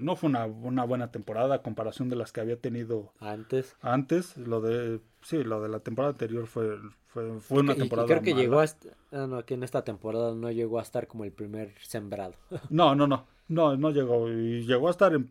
[0.00, 4.36] no fue una, una buena temporada a comparación de las que había tenido antes antes.
[4.36, 8.06] Lo de sí, lo de la temporada anterior fue fue, fue una Y- y temporada
[8.06, 8.42] creo que mala.
[8.42, 11.32] llegó a est- ah, no, que en esta temporada no llegó a estar como el
[11.32, 12.34] primer sembrado.
[12.70, 13.26] No, no, no.
[13.48, 14.28] No, no llegó.
[14.30, 15.28] Y llegó a estar en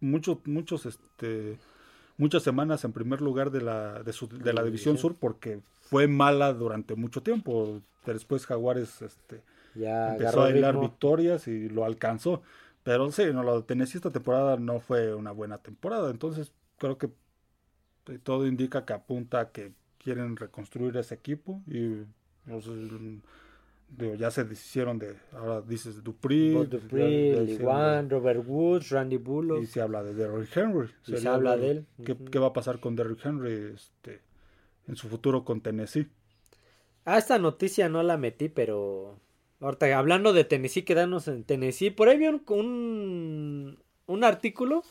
[0.00, 1.58] muchos, muchos, este,
[2.16, 4.96] muchas semanas en primer lugar de la, de, su- de la División.
[4.96, 7.80] Sur porque fue mala durante mucho tiempo.
[8.06, 9.42] Después Jaguares este,
[9.74, 12.42] Ya empezó a hilar victorias y lo alcanzó.
[12.88, 16.10] Pero sí, no, lo de Tennessee esta temporada no fue una buena temporada.
[16.10, 17.10] Entonces creo que
[18.06, 22.06] eh, todo indica que apunta a que quieren reconstruir ese equipo y
[22.48, 23.18] pues, mm,
[23.90, 29.62] digo, ya se deshicieron de, ahora dices Dupree, Bob Dupree, Robert Woods, Randy Bullock.
[29.62, 30.88] y se habla de Derrick Henry.
[31.06, 31.86] Y se habla de él.
[32.06, 34.22] ¿Qué, qué va a pasar con Derrick Henry este,
[34.86, 36.08] en su futuro con Tennessee?
[37.04, 39.20] Ah, esta noticia no la metí, pero
[39.60, 44.82] ahorita hablando de Tennessee, quedarnos en Tennessee, por ahí vi un, un, un artículo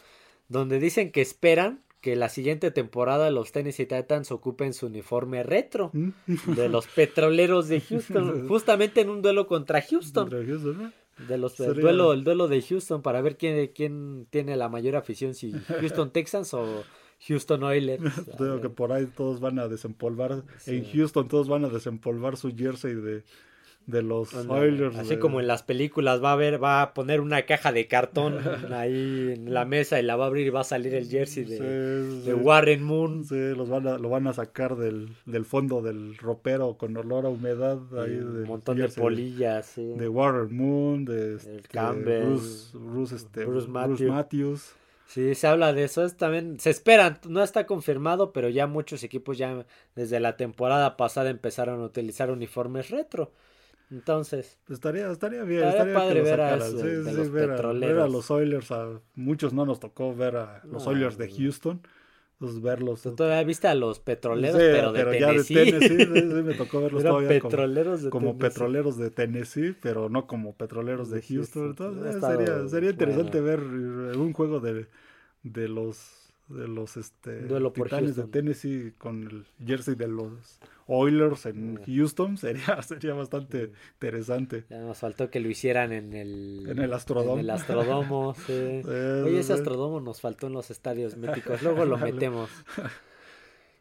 [0.50, 5.92] donde dicen que esperan que la siguiente temporada los Tennessee Titans ocupen su uniforme retro
[6.46, 10.30] de los petroleros de Houston, justamente en un duelo contra Houston.
[10.30, 10.94] Contra Houston, ¿no?
[11.28, 14.96] De los, el, duelo, el duelo de Houston para ver quién, quién tiene la mayor
[14.96, 16.84] afición, si Houston Texans o
[17.28, 18.04] Houston Oilers.
[18.62, 20.44] Que por ahí todos van a desempolvar.
[20.60, 20.78] Sí.
[20.78, 23.24] En Houston todos van a desempolvar su jersey de,
[23.88, 24.34] de los.
[24.36, 24.96] Oilers.
[24.98, 27.88] Así de- como en las películas va a ver, va a poner una caja de
[27.88, 28.38] cartón
[28.74, 31.46] ahí en la mesa y la va a abrir y va a salir el jersey
[31.46, 32.28] de, Sí, sí.
[32.28, 33.24] de Warren Moon.
[33.26, 37.26] Sí, los van a, lo van a sacar del, del fondo del ropero con olor
[37.26, 37.80] a humedad.
[37.98, 39.84] Ahí un montón de polillas, sí.
[39.96, 44.02] De Warren Moon, de este, Campbell, Bruce, Bruce, este, Bruce Bruce Matthews.
[44.12, 44.74] Matthews.
[45.08, 46.04] Sí, se habla de eso.
[46.04, 50.98] Es también, se esperan, no está confirmado, pero ya muchos equipos ya desde la temporada
[50.98, 53.32] pasada empezaron a utilizar uniformes retro.
[53.90, 58.00] Entonces, Estaría, estaría bien, Estaría estaría padre ver a Sí, sí, los ver, a, ver
[58.00, 58.72] a los Oilers.
[58.72, 61.30] A muchos no nos tocó ver a los No, Oilers de.
[61.30, 61.82] Houston.
[62.40, 63.02] Pues verlos.
[63.02, 65.56] tú todavía viste a los petroleros, Sí, pero de ya Tennessee.
[65.56, 68.48] de Tennessee, sí, sí, me tocó verlos Eran todavía como, petroleros de como Tennessee.
[68.50, 71.68] petroleros de Tennessee, pero no como petroleros de Houston.
[71.70, 73.42] Entonces, eh, sería, sería interesante bueno.
[73.42, 74.88] ver eh, un juego de,
[75.44, 78.24] de los de los este Duelo Titanes de.
[78.24, 81.80] Tennessee con el jersey de los Oilers en Mm.
[81.86, 84.64] Houston sería sería bastante interesante.
[84.70, 86.66] Ya nos faltó que lo hicieran en el...
[86.70, 87.34] En el Astrodome.
[87.34, 88.54] En el Astrodomo, sí.
[88.54, 89.54] Oye, ese.
[89.54, 91.62] Astrodomo nos faltó en los estadios míticos.
[91.62, 92.50] Luego lo metemos.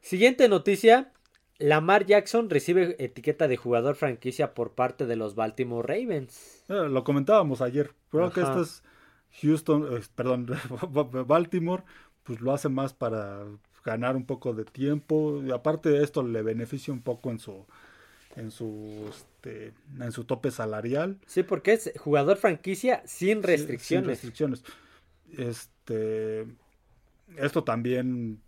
[0.01, 1.13] Siguiente noticia.
[1.59, 6.65] Lamar Jackson recibe etiqueta de jugador franquicia por parte de los Baltimore Ravens.
[6.69, 7.93] Eh, lo comentábamos ayer.
[8.11, 8.51] Creo que Ajá.
[8.51, 8.83] esto es
[9.41, 10.49] Houston, eh, perdón,
[11.27, 11.83] Baltimore,
[12.27, 13.45] pues lo hace más para
[13.85, 15.43] ganar un poco de tiempo.
[15.45, 17.65] Y aparte de esto le beneficia un poco en su
[18.37, 21.19] en su este, en su tope salarial.
[21.27, 24.07] Sí, porque es jugador franquicia sin Sí, sin restricciones.
[24.07, 24.65] restricciones.
[25.39, 26.47] Este
[27.37, 28.41] esto también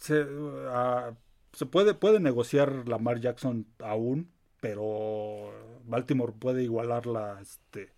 [0.00, 0.26] se,
[0.68, 1.12] ah,
[1.52, 5.52] se puede puede negociar Lamar Jackson aún, pero
[5.84, 7.92] Baltimore puede igualar la este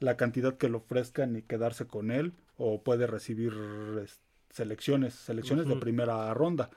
[0.00, 3.54] la cantidad que le ofrezcan y quedarse con él o puede recibir
[4.04, 6.68] es- selecciones, selecciones de primera ronda.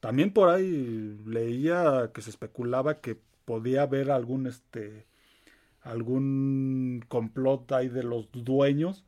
[0.00, 5.06] También por ahí leía que se especulaba que podía haber algún este
[5.82, 9.04] algún complot ahí de los dueños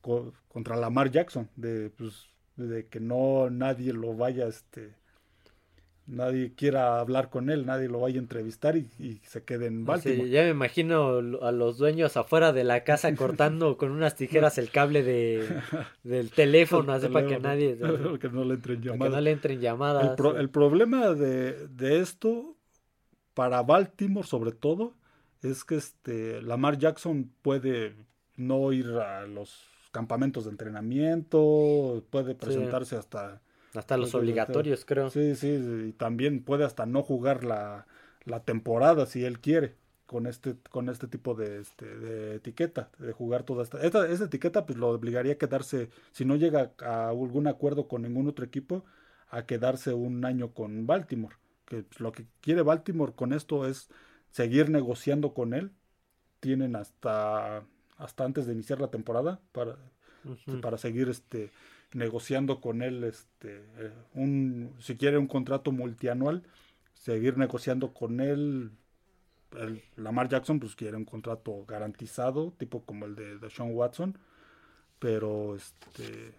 [0.00, 4.94] co- contra Lamar Jackson de pues, de que no nadie lo vaya este
[6.06, 9.78] nadie quiera hablar con él, nadie lo vaya a entrevistar y, y se quede en
[9.80, 10.28] Sí, Baltimore.
[10.28, 14.70] ya me imagino a los dueños afuera de la casa cortando con unas tijeras el
[14.70, 15.48] cable de,
[16.02, 17.78] del teléfono, así para que nadie,
[18.20, 19.14] que no le entren que llamadas.
[19.14, 20.10] no le entren llamadas.
[20.10, 22.56] El, pro- el problema de, de esto,
[23.32, 24.94] para Baltimore sobre todo,
[25.42, 27.94] es que este Lamar Jackson puede
[28.36, 29.62] no ir a los
[29.92, 33.40] campamentos de entrenamiento, puede presentarse hasta...
[33.74, 35.10] Hasta los obligatorios, creo.
[35.10, 35.48] Sí, sí,
[35.88, 37.86] y también puede hasta no jugar la,
[38.24, 39.74] la temporada si él quiere
[40.06, 44.26] con este con este tipo de, este, de etiqueta, de jugar toda esta, esta, esta
[44.26, 48.44] etiqueta pues lo obligaría a quedarse, si no llega a algún acuerdo con ningún otro
[48.44, 48.84] equipo,
[49.30, 53.88] a quedarse un año con Baltimore, que pues, lo que quiere Baltimore con esto es
[54.30, 55.72] seguir negociando con él,
[56.40, 57.64] tienen hasta
[57.96, 59.78] hasta antes de iniciar la temporada para
[60.60, 61.50] para seguir este
[61.94, 66.42] negociando con él este eh, un si quiere un contrato multianual
[66.92, 68.72] seguir negociando con él
[69.56, 74.18] el, Lamar Jackson pues quiere un contrato garantizado tipo como el de, de Sean Watson
[74.98, 76.34] pero este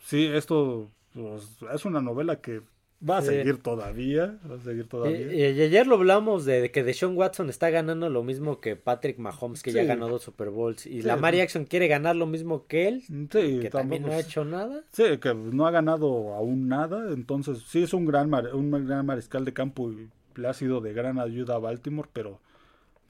[0.00, 2.62] sí esto pues, es una novela que
[3.08, 3.28] va a Sí.
[3.28, 7.16] seguir todavía va a seguir Y, todavía y- y ayer lo hablamos de que Deshaun
[7.16, 10.86] Watson está ganando lo mismo que Patrick Mahomes, que ya ganó dos Super Bowls.
[10.86, 11.02] Y Sí.
[11.02, 13.26] Lamar Jackson quiere ganar lo mismo que él, sí
[13.60, 14.82] que también no ha hecho nada.
[14.92, 19.04] Sí, que no ha ganado aún nada, entonces sí es un gran, mar- un gran
[19.06, 22.40] mariscal de campo y le ha sido de gran ayuda a Baltimore, pero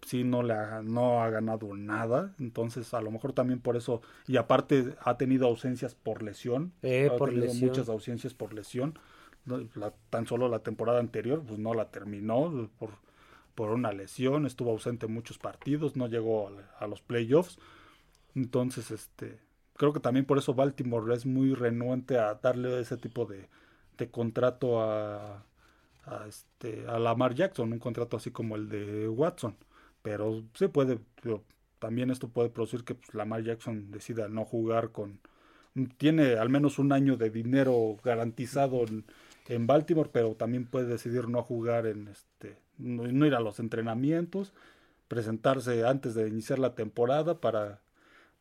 [0.06, 4.02] sí no le ha, no ha ganado nada, entonces a lo mejor también por eso,
[4.26, 7.68] y aparte ha tenido ausencias por lesión, Eh, ha por tenido lesión.
[7.70, 8.98] muchas ausencias por lesión,
[10.10, 12.90] tan solo la temporada anterior pues no la terminó por,
[13.54, 17.58] por una lesión, estuvo ausente en muchos partidos, no llegó a, a los playoffs,
[18.34, 19.38] entonces este
[19.76, 23.48] creo que también por eso Baltimore es muy renuente a darle ese tipo de,
[23.98, 25.44] de contrato a,
[26.04, 29.56] a este a Lamar Jackson, un contrato así como el de Watson,
[30.02, 30.98] pero se puede
[31.78, 35.20] también esto puede producir que pues, Lamar Jackson decida no jugar con
[35.98, 39.04] tiene al menos un año de dinero garantizado en,
[39.48, 43.60] en Baltimore, pero también puede decidir no jugar en este no, no ir a los
[43.60, 44.52] entrenamientos,
[45.08, 47.82] presentarse antes de iniciar la temporada para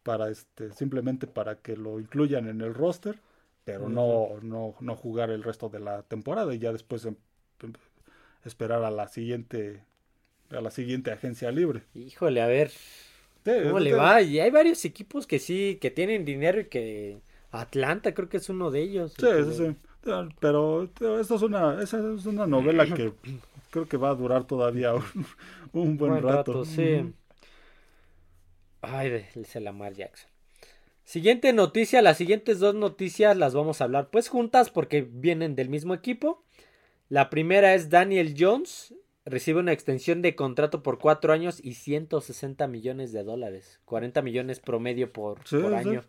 [0.03, 3.19] para este, simplemente para que lo incluyan en el roster,
[3.65, 7.15] pero no, no, no jugar el resto de la temporada y ya después em-
[7.61, 7.73] em-
[8.45, 9.83] esperar a la siguiente,
[10.51, 11.83] a la siguiente agencia libre.
[11.93, 12.71] Híjole, a ver
[13.55, 14.21] cómo le va.
[14.21, 18.49] Y hay varios equipos que sí, que tienen dinero y que Atlanta creo que es
[18.49, 19.19] uno de ellos.
[19.19, 19.77] Sí, sí, sí.
[20.05, 23.13] Ya, Pero esto es una, esa es una novela que
[23.71, 25.03] creo que va a durar todavía un,
[25.73, 26.65] un buen, rato.
[26.65, 26.95] sí.
[26.95, 27.13] Ujú.
[28.81, 30.29] Ay, ese Lamar Jackson.
[31.05, 35.69] Siguiente noticia, las siguientes dos noticias las vamos a hablar pues juntas porque vienen del
[35.69, 36.43] mismo equipo.
[37.09, 38.93] La primera es Daniel Jones,
[39.25, 43.79] recibe una extensión de contrato por cuatro años y 160 millones de dólares.
[43.85, 45.75] 40 millones promedio por, Sí, por sí.
[45.89, 46.03] año.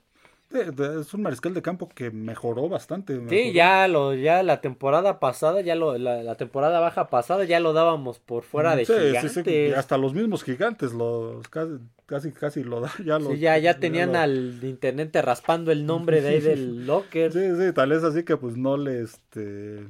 [0.53, 3.21] Es un mariscal de campo que mejoró bastante.
[3.29, 7.59] Sí, ya lo, ya la temporada pasada, ya lo, la, la temporada baja pasada ya
[7.59, 9.45] lo dábamos por fuera de Sí, gigantes.
[9.45, 11.73] sí, hasta los mismos gigantes los casi
[12.07, 16.21] casi, casi lo da ya lo- ya, ya tenían lo- al intendente raspando el nombre
[16.21, 17.33] de ahí del locker.
[17.33, 19.89] Sí, sí, tal vez así que pues no le este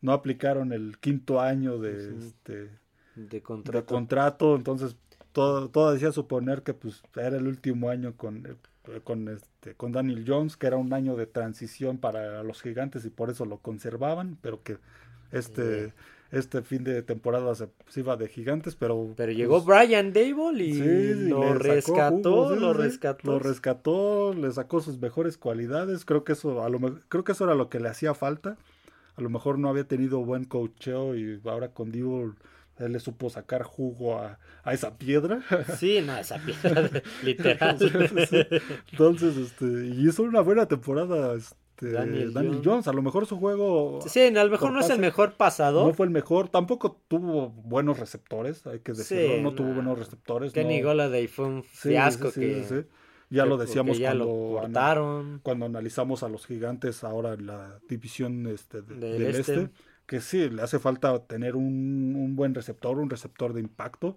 [0.00, 2.70] no aplicaron el quinto año de este De
[3.16, 3.86] de contrato.
[3.94, 4.96] contrato, entonces
[5.32, 8.42] todo, todo decía suponer que pues era el último año con,
[9.04, 13.10] con este con Daniel Jones, que era un año de transición para los gigantes y
[13.10, 14.78] por eso lo conservaban, pero que
[15.32, 15.92] este
[16.32, 20.64] este fin de temporada se, se iba de gigantes, pero Pero llegó pues, Brian Dable
[20.64, 23.32] y sí, lo rescató, sí, lo rescató.
[23.32, 27.44] lo rescató, le sacó sus mejores cualidades, creo que eso a lo creo que eso
[27.44, 28.56] era lo que le hacía falta.
[29.16, 32.32] A lo mejor no había tenido buen coacheo y ahora con Divo
[32.80, 35.40] él le supo sacar jugo a, a esa piedra.
[35.78, 36.90] Sí, no, esa piedra
[37.22, 37.76] literal.
[38.92, 42.66] Entonces, este, y hizo una buena temporada este, Daniel Daniel, Jones.
[42.66, 42.88] Jones.
[42.88, 45.86] A lo mejor su juego Sí, a lo mejor no es el mejor pasador.
[45.86, 46.48] no fue el mejor.
[46.48, 49.36] Tampoco tuvo buenos receptores, hay que decirlo.
[49.36, 49.74] Sí, no tuvo no.
[49.74, 50.52] buenos receptores.
[50.52, 50.88] Kenny no.
[50.88, 52.86] Golladay fue un sí, fiasco sí, que.
[53.32, 58.48] Ya lo decíamos ya lo cuando, cuando analizamos a los gigantes ahora en la división
[58.48, 59.54] este, de- Del del este.
[59.54, 59.70] este.
[60.10, 64.16] Que sí, le hace falta tener un, un buen receptor, un receptor de impacto.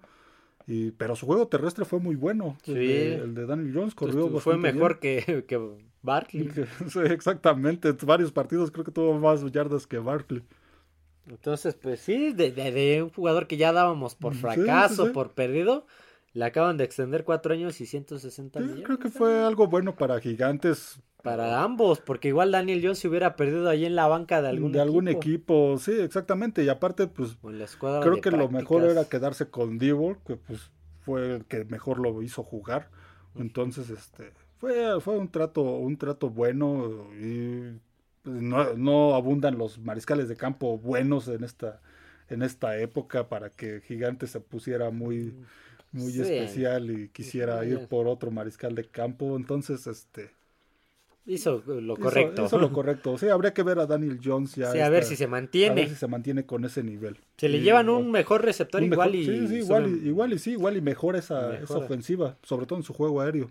[0.65, 2.58] Y, pero su juego terrestre fue muy bueno.
[2.65, 2.79] El, Sí.
[2.79, 5.60] de, el de Daniel Jones corrió Entonces, fue mejor que, que
[6.01, 6.49] Barkley.
[6.89, 7.91] Sí, exactamente.
[8.06, 10.41] Varios partidos creo que tuvo más yardas que Barkley.
[11.29, 15.12] Entonces, pues sí, de, de- de un jugador que ya dábamos por fracaso, sí.
[15.13, 15.86] por perdido,
[16.34, 18.86] le acaban de extender cuatro años y 160 Sí, millones.
[18.86, 21.00] creo que fue algo bueno para gigantes.
[21.22, 24.74] Para ambos, porque igual Daniel Jones se hubiera perdido ahí en la banca de algún,
[24.74, 25.76] de algún equipo.
[25.76, 25.78] equipo.
[25.78, 26.63] Sí, exactamente.
[26.63, 30.72] Y aparte, pues la escuadra creo que lo mejor era quedarse con Divo, que pues
[31.00, 32.89] fue el que mejor lo hizo jugar.
[33.36, 37.80] Entonces, este, fue, fue un trato, un trato bueno y
[38.22, 41.82] pues, no, no abundan los mariscales de campo buenos en esta,
[42.30, 45.36] en esta época para que Gigante se pusiera muy,
[45.93, 46.21] muy Sí.
[46.21, 49.38] especial y quisiera ir por otro mariscal de campo.
[49.38, 50.32] Entonces, este,
[51.25, 52.45] Hizo lo correcto.
[52.45, 53.17] Hizo, lo correcto.
[53.17, 54.73] Sí, habría que ver a Daniel Jones ya.
[54.73, 55.75] Sí, a ver esta- si se a mantiene.
[55.75, 57.17] ver si se mantiene con ese nivel.
[57.38, 60.08] Se le Y- llevan un mejor receptor un igual mejor- y sí, sí, igual, y,
[60.10, 63.49] igual y sí, igual y mejora esa, esa ofensiva, sobre todo en su juego aéreo.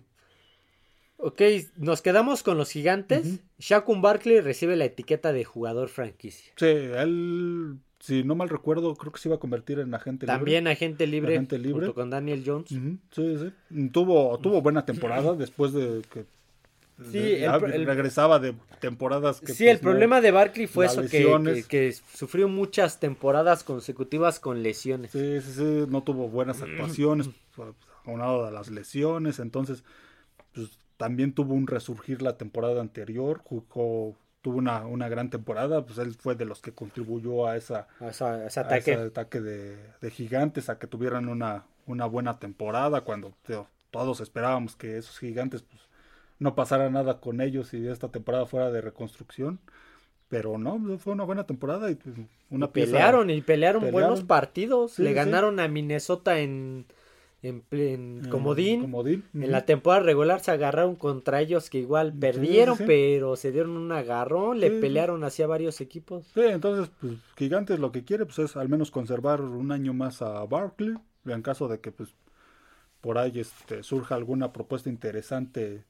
[1.17, 1.41] Ok,
[1.77, 3.39] nos quedamos con los gigantes.
[3.57, 6.51] Shaquem Barkley recibe la etiqueta de jugador franquicia.
[6.57, 10.67] Sí, él, si no mal recuerdo, creo que se iba a convertir en agente También
[10.67, 11.85] agente libre, Agente libre.
[11.85, 12.67] junto con Daniel Jones.
[12.67, 13.89] Sí, sí.
[13.93, 16.25] Tuvo, tuvo buena temporada después de que
[17.11, 20.67] Sí, de- el el- regresaba de temporadas que Sí, el pues, no- problema de Barkley
[20.67, 21.65] fue eso, que, lesiones.
[21.65, 25.11] que- que sufrió muchas temporadas consecutivas con lesiones.
[25.11, 27.29] Sí, sí, sí, no tuvo buenas actuaciones,
[28.05, 29.83] aunado a las lesiones, entonces
[30.53, 35.97] pues, también tuvo un resurgir la temporada anterior, jugó, tuvo una, una gran temporada, pues
[35.97, 38.91] él fue de los que contribuyó a esa A esa- a ese a ataque.
[38.93, 44.19] ese ataque de, de gigantes, a que tuvieran una, una buena temporada, cuando tío, todos
[44.21, 45.81] esperábamos que esos gigantes pues,
[46.39, 49.59] no pasara nada con ellos y esta temporada fuera de reconstrucción.
[50.29, 52.15] Pero no, pues, fue una buena temporada y pues,
[52.49, 54.09] una Y pieza- pelearon y pelearon, pelearon.
[54.09, 54.93] buenos partidos.
[54.93, 55.15] Sí, Le sí.
[55.15, 56.85] ganaron a Minnesota en,
[57.43, 58.81] en, en comodín.
[58.81, 62.87] comodín, En la temporada regular se agarraron contra ellos que igual perdieron, sí, sí.
[62.87, 66.25] pero se dieron un agarrón, le pelearon hacia varios equipos.
[66.33, 70.21] Sí, entonces, pues, Gigantes lo que quiere, pues, es al menos conservar un año más
[70.21, 72.15] a Barkley, en caso de que, pues,
[73.01, 75.83] por ahí, este, surja alguna propuesta interesante,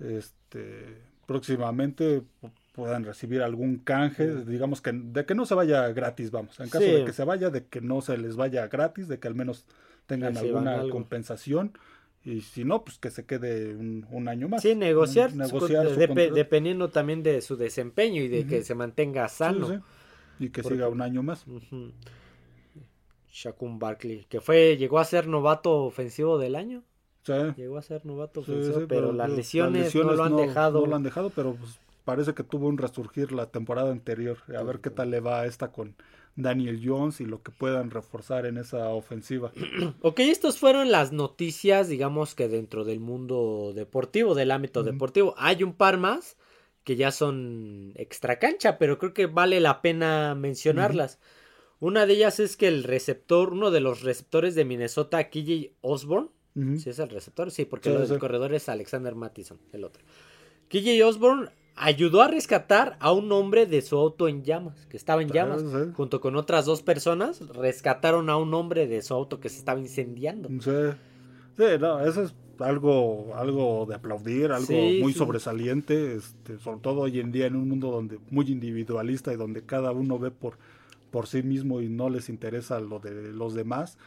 [0.00, 2.24] este, próximamente
[2.72, 6.84] puedan recibir algún canje, digamos que, de que no se vaya gratis, vamos, en caso
[6.84, 6.90] Sí.
[6.90, 9.66] de que se vaya, de que no se les vaya gratis, de que al menos
[10.06, 11.72] tengan alguna compensación,
[12.24, 14.62] y si no, pues que se quede un, un año más.
[14.62, 16.34] Sí, negociar, Un- negociar contrato.
[16.34, 19.68] dependiendo también de su desempeño y de que se mantenga Sí, sano.
[19.68, 19.74] sí,
[20.38, 21.46] Y que Porque- siga un año más.
[21.46, 21.92] Ujú.
[23.30, 26.82] Shaquem Barkley, que fue, llegó a ser novato ofensivo del año.
[27.56, 30.80] Llegó a ser novato ofensivo, pero, las, lesiones no lo han dejado.
[30.80, 34.38] No lo han dejado, pero pues, parece que tuvo un resurgir la temporada anterior.
[34.56, 35.96] A ver qué tal le va a esta con
[36.36, 39.52] Daniel Jones y lo que puedan reforzar en esa ofensiva.
[40.00, 45.34] ok, estas fueron las noticias, digamos que dentro del mundo deportivo, del ámbito deportivo.
[45.36, 46.36] Hay un par más
[46.84, 51.18] que ya son extra cancha, pero creo que vale la pena mencionarlas.
[51.78, 56.28] Una de ellas es que el receptor, uno de los receptores de Minnesota, KJ Osborne,
[56.78, 60.02] si es el receptor, sí, porque el corredor es Alexander Mattison, el otro.
[60.68, 65.22] KJ Osborne ayudó a rescatar a un hombre de su auto en llamas, que estaba
[65.22, 65.62] en llamas,
[65.94, 69.80] junto con otras dos personas, rescataron a un hombre de su auto que se estaba
[69.80, 70.48] incendiando.
[70.60, 70.96] Sí,
[71.56, 77.20] sí no, eso es algo, algo de aplaudir, algo muy sobresaliente, este, sobre todo hoy
[77.20, 80.56] en día en un mundo donde muy individualista y donde cada uno ve por
[81.12, 83.98] por sí mismo y no les interesa lo de los demás.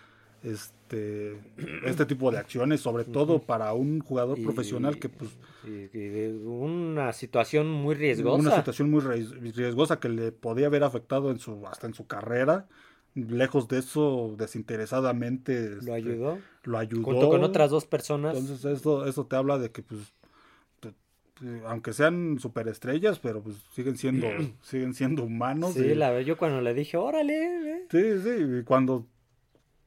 [0.46, 1.40] Este,
[1.86, 5.32] este tipo de acciones, sobre todo para un jugador profesional que pues...
[6.44, 8.40] una situación muy riesgosa.
[8.40, 12.68] Una situación muy riesgosa que le podía haber afectado en su, hasta en su carrera.
[13.16, 15.70] Lejos de eso, desinteresadamente...
[15.70, 16.38] Lo este, ayudó.
[16.64, 17.04] Lo ayudó.
[17.04, 18.38] Junto con otras dos personas.
[18.38, 20.14] Entonces eso, eso te habla de que pues
[21.66, 24.28] aunque sean superestrellas, pero pues siguen siendo,
[24.62, 25.74] siguen siendo humanos.
[25.74, 27.86] Sí, la verdad, yo cuando le dije, órale.
[27.90, 29.06] Sí, sí, y cuando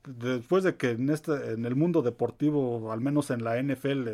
[0.07, 4.09] después de que en este, en el mundo deportivo, al menos en la NFL,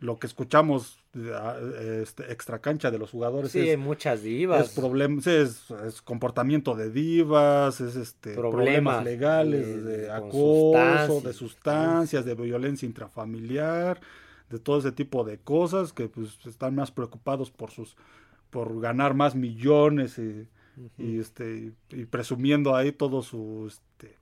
[0.00, 4.76] lo que escuchamos este, extra cancha de los jugadores sí, es muchas divas.
[5.26, 12.86] Es, es, comportamiento de divas, es este problemas, legales, de, acoso, de sustancias, de violencia
[12.86, 14.00] intrafamiliar
[14.50, 17.96] de todo ese tipo de cosas que pues están más preocupados por sus
[18.50, 20.48] por ganar más millones y,
[21.18, 24.16] este y presumiendo ahí todo su este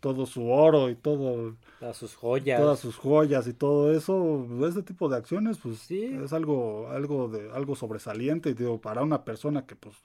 [0.00, 4.82] todo su oro y todo todas sus joyas todas sus joyas y todo eso ese
[4.82, 6.16] tipo de acciones pues sí.
[6.24, 9.96] es algo algo de algo sobresaliente y digo para una persona que pues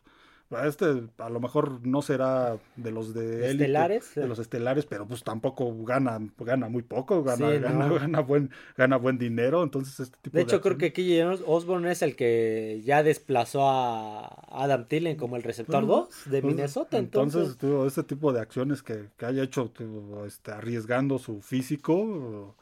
[0.66, 5.24] este a lo mejor no será de los de estelares, de los estelares, pero pues
[5.24, 10.44] tampoco gana, gana muy poco, gana, gana, buen, gana buen dinero, entonces este tipo de,
[10.44, 15.44] hecho creo que aquí Osborne es el que ya desplazó a Adam Tillen como el
[15.44, 17.98] receptor 2 de Minnesota, entonces, entonces.
[17.98, 19.72] este tipo de acciones que, que haya hecho
[20.26, 22.56] este, arriesgando su físico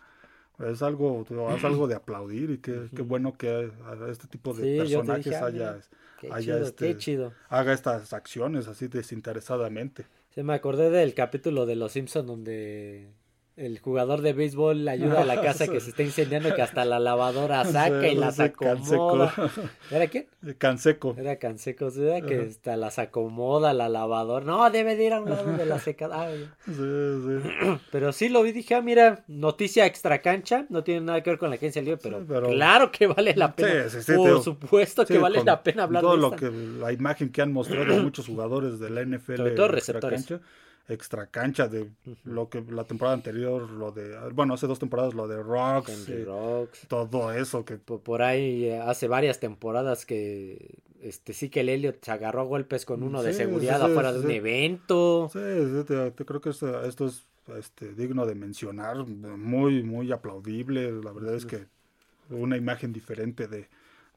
[0.66, 3.72] es algo, es algo de aplaudir y qué, qué bueno que
[4.10, 5.34] este tipo de personajes
[6.30, 10.06] haya este, chido, haga estas acciones así desinteresadamente.
[10.30, 13.10] Se me acordé del capítulo de Los Simpsons donde
[13.62, 17.00] el jugador de béisbol ayuda a la casa que se está incendiando que hasta la
[17.00, 19.34] lavadora saca y las acomoda.
[19.92, 20.26] ¿Era quién?
[20.58, 21.16] Canseco.
[21.18, 22.28] Era Canseco, ¿verdad?
[22.28, 24.44] Que hasta las acomoda la lavadora.
[24.44, 26.30] No, debe de ir a un lado de la secada.
[26.66, 27.78] sí, sí.
[27.92, 31.40] Pero sí lo vi, dije, ah, mira, noticia extra cancha, no tiene nada que ver
[31.40, 32.50] con la agencia libre, pero, pero...
[32.50, 33.86] claro que vale la pena.
[34.16, 37.52] Por supuesto que vale la pena hablar todo de lo que la imagen que han
[37.52, 39.38] mostrado muchos jugadores de la NFL.
[39.38, 40.26] Sobre todo receptores.
[40.26, 40.44] Cancha,
[40.88, 41.90] extra cancha de
[42.24, 46.24] lo que la temporada anterior, lo de, bueno, hace dos temporadas lo de Rocks, eh,
[46.26, 46.88] Rocks.
[46.88, 52.04] todo eso que por, ahí eh, hace varias temporadas que este sí que el Elliot
[52.04, 55.30] se agarró a golpes con uno de seguridad afuera de un evento.
[55.32, 55.40] Sí,
[55.88, 57.24] te, creo que esto, esto es
[57.58, 61.66] este, digno de mencionar, muy, muy aplaudible, la verdad es que
[62.30, 63.68] una imagen diferente de,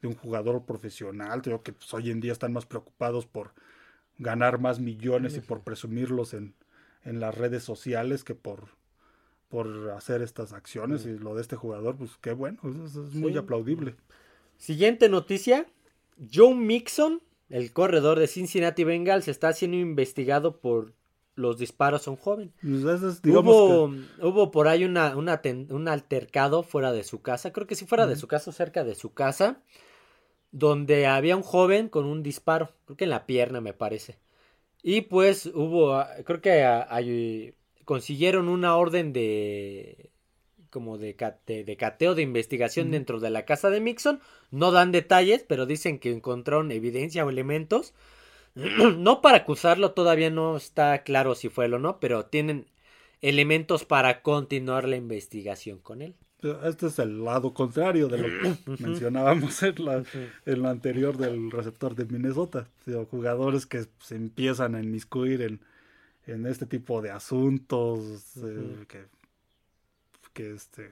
[0.01, 3.51] de un jugador profesional, creo que pues, hoy en día están más preocupados por
[4.17, 6.53] ganar más millones y por presumirlos en,
[7.03, 8.69] en las redes sociales que por,
[9.49, 11.05] por hacer estas acciones.
[11.05, 13.95] Y lo de este jugador, pues qué bueno, es, muy aplaudible.
[14.57, 15.65] Siguiente noticia.
[16.33, 20.93] Joe Mixon, el corredor de Cincinnati Bengals, está siendo investigado por
[21.35, 22.53] los disparos a un joven.
[22.61, 27.85] Pues hubo, hubo por ahí una, un altercado fuera de su casa, creo que si
[27.85, 29.59] fuera de su casa, cerca de su casa,
[30.55, 34.17] donde había un joven con un disparo, creo que en la pierna me parece.
[34.81, 37.53] Y pues hubo, ah, creo que
[37.83, 40.11] consiguieron una orden de
[40.69, 41.13] como de,
[41.45, 44.21] de, cateo de investigación dentro de la casa de Mixon.
[44.49, 47.93] No dan detalles, pero dicen que encontraron evidencia o elementos.
[48.55, 52.67] no para acusarlo, todavía no está claro si fue él o no, pero tienen
[53.21, 56.15] elementos para continuar la investigación con él.
[56.63, 60.03] Este es el lado contrario de lo que mencionábamos en la,
[60.45, 62.67] en la anterior del receptor de Minnesota.
[63.09, 65.59] jugadores que se empiezan a inmiscuir en,
[66.27, 68.37] en este tipo de asuntos.
[68.43, 69.05] Eh, que,
[70.33, 70.91] que este,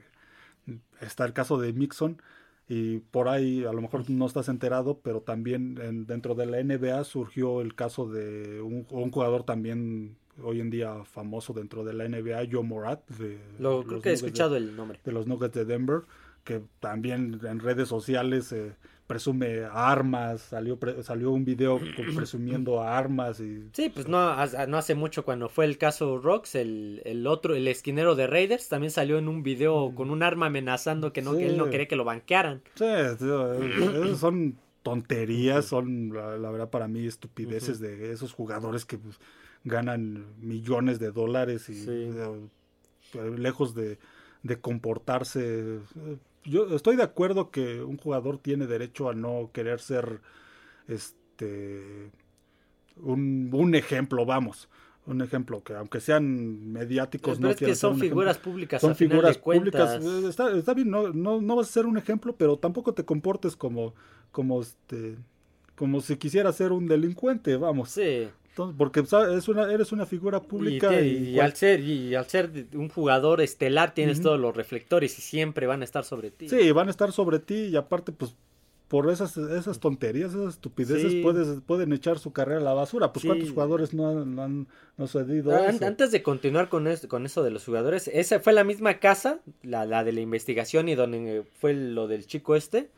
[1.00, 2.20] está el caso de Mixon.
[2.66, 5.74] Y por ahí a lo mejor no estás enterado, pero también
[6.06, 11.04] dentro de la NBA surgió el caso de un, un jugador también hoy en día
[11.04, 13.06] famoso dentro de la NBA, Joe Morat.
[13.10, 15.00] De, Lo, creo que he escuchado el nombre.
[15.04, 16.02] De los Nuggets de Denver,
[16.44, 18.74] que también en redes sociales eh,
[19.06, 21.78] presume armas, salió, salió un video
[22.16, 23.40] presumiendo armas.
[23.40, 24.34] y Sí, pues no,
[24.66, 28.68] no hace mucho cuando fue el caso Rocks, el, el otro, el esquinero de Raiders,
[28.68, 31.88] también salió en un video con un arma amenazando que, no, que él no quería
[31.88, 32.62] que lo banquearan.
[32.74, 32.84] Sí,
[34.18, 39.18] son tonterías, son la, verdad para mí estupideces de esos jugadores que pues,
[39.64, 42.48] ganan millones de dólares y eh,
[43.36, 43.98] lejos de,
[44.42, 45.80] de comportarse
[46.44, 50.20] yo estoy de acuerdo que un jugador tiene derecho a no querer ser
[50.88, 52.10] este
[52.96, 54.68] un, un ejemplo, vamos.
[55.06, 60.02] Un ejemplo que aunque sean mediáticos no es que son figuras públicas son figuras públicas
[60.02, 63.04] eh, está, está, bien no, no, no vas a ser un ejemplo pero tampoco te
[63.04, 63.94] comportes como
[64.32, 65.18] como este
[65.74, 67.90] como si quisieras ser un delincuente vamos.
[67.90, 68.30] Sí
[68.76, 71.00] porque es una, eres una figura pública.
[71.00, 75.66] Y, al ser, y al ser un jugador estelar tienes todos los reflectores y siempre
[75.66, 76.48] van a estar sobre ti.
[76.48, 78.34] Sí, van a estar sobre ti y aparte pues
[78.88, 83.12] por esas, esas tonterías, esas estupideces puedes, pueden echar su carrera a la basura.
[83.12, 84.66] Pues cuántos jugadores no han, no
[84.98, 85.52] han, cedido.
[85.56, 89.84] Antes de continuar con, con eso de los jugadores, esa fue la misma casa, la,
[89.84, 92.90] la de la investigación y donde fue lo del chico este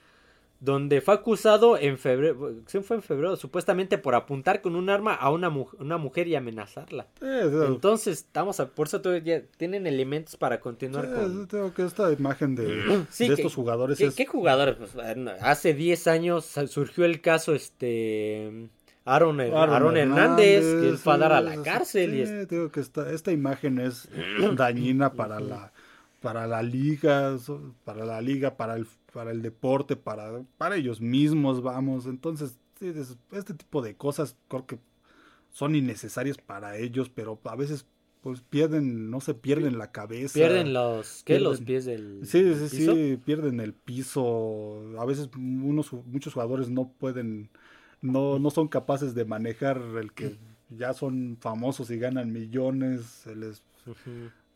[0.61, 5.31] donde fue acusado en febrero, fue en febrero, supuestamente por apuntar con un arma a
[5.31, 7.07] una, una mujer y amenazarla.
[7.21, 11.47] Entonces, estamos a, por eso ya tienen elementos para continuar con...
[11.47, 14.77] Tengo que esta imagen de, estos jugadores ¿qué, ¿Qué jugadores?
[14.77, 14.93] Pues,
[15.41, 18.71] hace 10 años surgió el caso este...
[19.05, 22.43] Aaron, Aaron, Hernández, que él fue a dar a la cárcel.
[22.43, 24.09] y tengo que esta, esta imagen es
[24.57, 25.71] dañina para la
[26.21, 27.37] para la liga,
[27.85, 28.87] para la liga, para el
[29.17, 32.05] para el deporte, para, para ellos mismos, vamos.
[32.05, 32.59] Entonces,
[33.33, 34.79] este tipo de cosas creo que
[35.51, 37.87] son innecesarias para ellos, pero a veces
[38.21, 40.35] pues pierden, no se pierden la cabeza.
[40.35, 41.41] Pierden los, ¿qué?
[41.41, 44.83] los pies del Sí, sí, sí, pierden el piso.
[44.99, 47.49] A veces unos, muchos jugadores no pueden,
[48.03, 50.37] no, no son capaces de manejar el que
[50.69, 53.63] ya son famosos y ganan millones, se les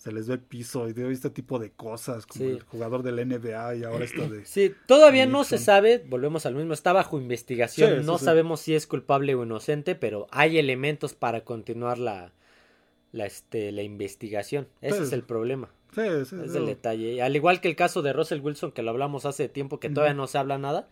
[0.01, 3.17] se les ve el piso y de este tipo de cosas, como el jugador del
[3.17, 4.45] NBA y ahora esto de...
[4.47, 8.87] Sí, todavía no se sabe, volvemos al mismo, está bajo investigación, no sabemos si es
[8.87, 12.33] culpable o inocente, pero hay elementos para continuar la,
[13.13, 15.69] la, este, la investigación, ese es el problema.
[15.95, 17.21] Sí, sí, es el detalle.
[17.21, 20.15] Al igual que el caso de Russell Wilson, que lo hablamos hace tiempo, que todavía
[20.15, 20.89] no se habla nada,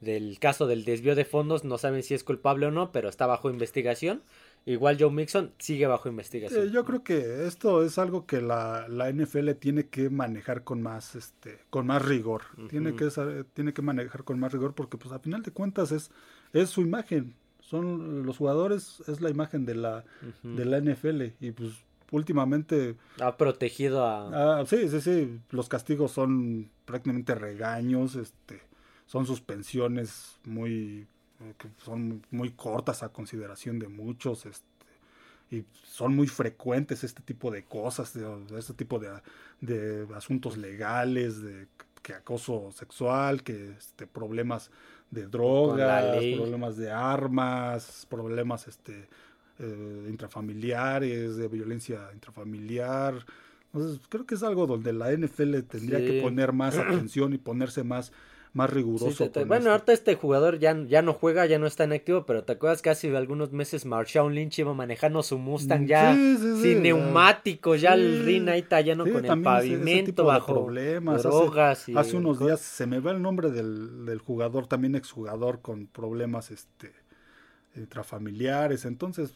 [0.00, 3.26] del caso del desvío de fondos, no saben si es culpable o no, pero está
[3.26, 4.22] bajo investigación.
[4.68, 6.68] Igual Joe Mixon sigue bajo investigación.
[6.68, 10.82] Eh, yo creo que esto es algo que la, la, NFL tiene que manejar con
[10.82, 12.42] más, este, con más rigor.
[12.68, 13.08] tiene, que,
[13.54, 16.10] tiene que manejar con más rigor porque, pues, a final de cuentas es,
[16.52, 17.34] es su imagen.
[17.60, 20.04] Son los jugadores, es la imagen de la,
[20.42, 21.22] de la NFL.
[21.40, 21.70] Y, pues,
[22.10, 22.96] últimamente...
[23.20, 24.60] Ha protegido a...
[24.60, 25.40] Ah, sí, sí, sí.
[25.48, 28.60] Los castigos son prácticamente regaños, este,
[29.06, 31.06] son suspensiones muy
[31.56, 34.66] que son muy cortas a consideración de muchos, este,
[35.50, 39.10] y son muy frecuentes este tipo de cosas, de, este tipo de,
[39.60, 41.68] de, asuntos legales, de
[42.02, 44.70] que acoso sexual, que este, problemas
[45.10, 49.08] de drogas, problemas de armas, problemas este,
[49.58, 53.24] eh, intrafamiliares, de violencia intrafamiliar.
[53.72, 57.84] Entonces, creo que es algo donde la NFL tendría que poner más atención y ponerse
[57.84, 58.12] más
[58.52, 59.30] más riguroso.
[59.46, 62.52] bueno, ahorita este jugador ya, ya no juega, ya no está en activo, pero ¿te
[62.52, 67.94] acuerdas que hace algunos meses Marshawn Lynch iba manejando su Mustang ya sin neumáticos, ya
[67.94, 71.86] el rin ahí tallando con el pavimento bajo problemas, drogas.
[71.94, 76.50] Hace, unos días se me va el nombre del, del jugador, también exjugador con problemas
[76.50, 76.92] este
[77.76, 79.32] intrafamiliares, entonces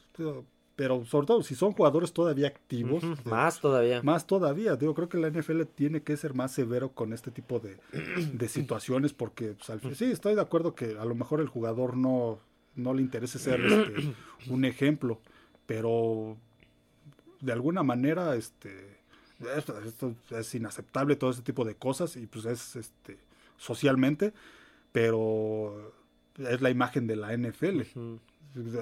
[0.76, 3.02] pero sobre todo si son jugadores todavía activos.
[3.24, 4.02] más todavía.
[4.02, 4.76] Más todavía.
[4.76, 7.78] Digo, creo que la NFL tiene que ser más severo con este tipo de,
[8.32, 12.38] de situaciones porque pues, sí, estoy de acuerdo que a lo mejor el jugador no,
[12.74, 14.14] no le interese ser este,
[14.50, 15.20] un ejemplo,
[15.66, 16.36] pero
[17.40, 18.92] de alguna manera este
[19.56, 23.18] esto, es inaceptable todo ese tipo de cosas y pues es este
[23.56, 24.32] socialmente,
[24.92, 25.92] pero
[26.38, 27.82] es la imagen de la NFL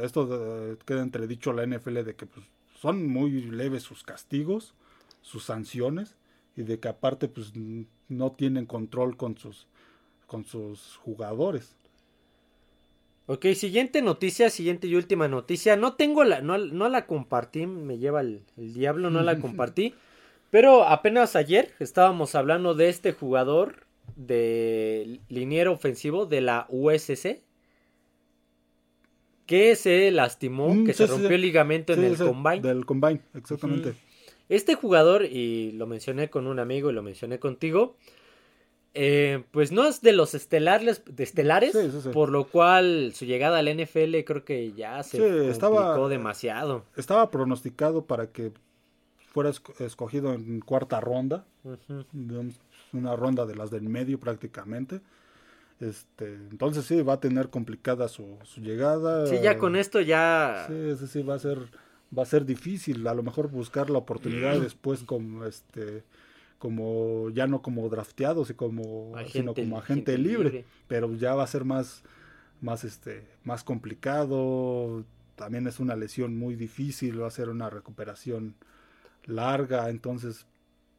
[0.03, 0.29] esto
[0.73, 2.47] eh, queda entredicho la NFL de que pues,
[2.81, 4.75] son muy leves sus castigos,
[5.23, 6.17] sus sanciones
[6.57, 7.53] y de que aparte pues
[8.09, 9.69] no tienen control con sus
[10.27, 11.75] con sus jugadores.
[13.27, 15.77] Ok, siguiente noticia, siguiente y última noticia.
[15.77, 19.95] No tengo la, no, la compartí, me lleva el, el diablo, no la compartí.
[20.51, 27.41] pero apenas ayer estábamos hablando de este jugador de liniero ofensivo de la USC,
[29.51, 31.35] que se lastimó, Mm, que sí, se rompió sí.
[31.35, 32.61] el ligamento en el combine.
[32.61, 33.95] Del combine, exactamente.
[34.49, 37.97] Este jugador, y lo mencioné con un amigo y lo mencioné contigo,
[38.95, 42.09] eh, pues no es de los estelares, de estelares Sí, sí, sí.
[42.11, 46.85] por lo cual su llegada al NFL creo que ya se complicó estaba- demasiado.
[46.97, 48.53] Estaba pronosticado para que
[49.33, 51.45] fuera esco- escogido en cuarta ronda,
[52.13, 52.55] digamos,
[52.93, 55.01] una ronda de las del medio prácticamente.
[55.81, 59.27] Este, entonces sí, va a tener complicada su, su llegada.
[59.27, 60.67] Sí, ya con esto ya...
[60.69, 61.59] Sí, sí, sí, va a ser,
[62.17, 63.07] va a ser difícil.
[63.07, 66.05] A lo mejor buscar la oportunidad después como este,
[66.59, 71.47] como ya no como drafteados y como, sino como agente libre, pero ya va a
[71.47, 72.03] ser más,
[72.61, 75.03] más este, más complicado.
[75.37, 78.55] También es una lesión muy difícil, va a ser una recuperación
[79.25, 80.45] larga, entonces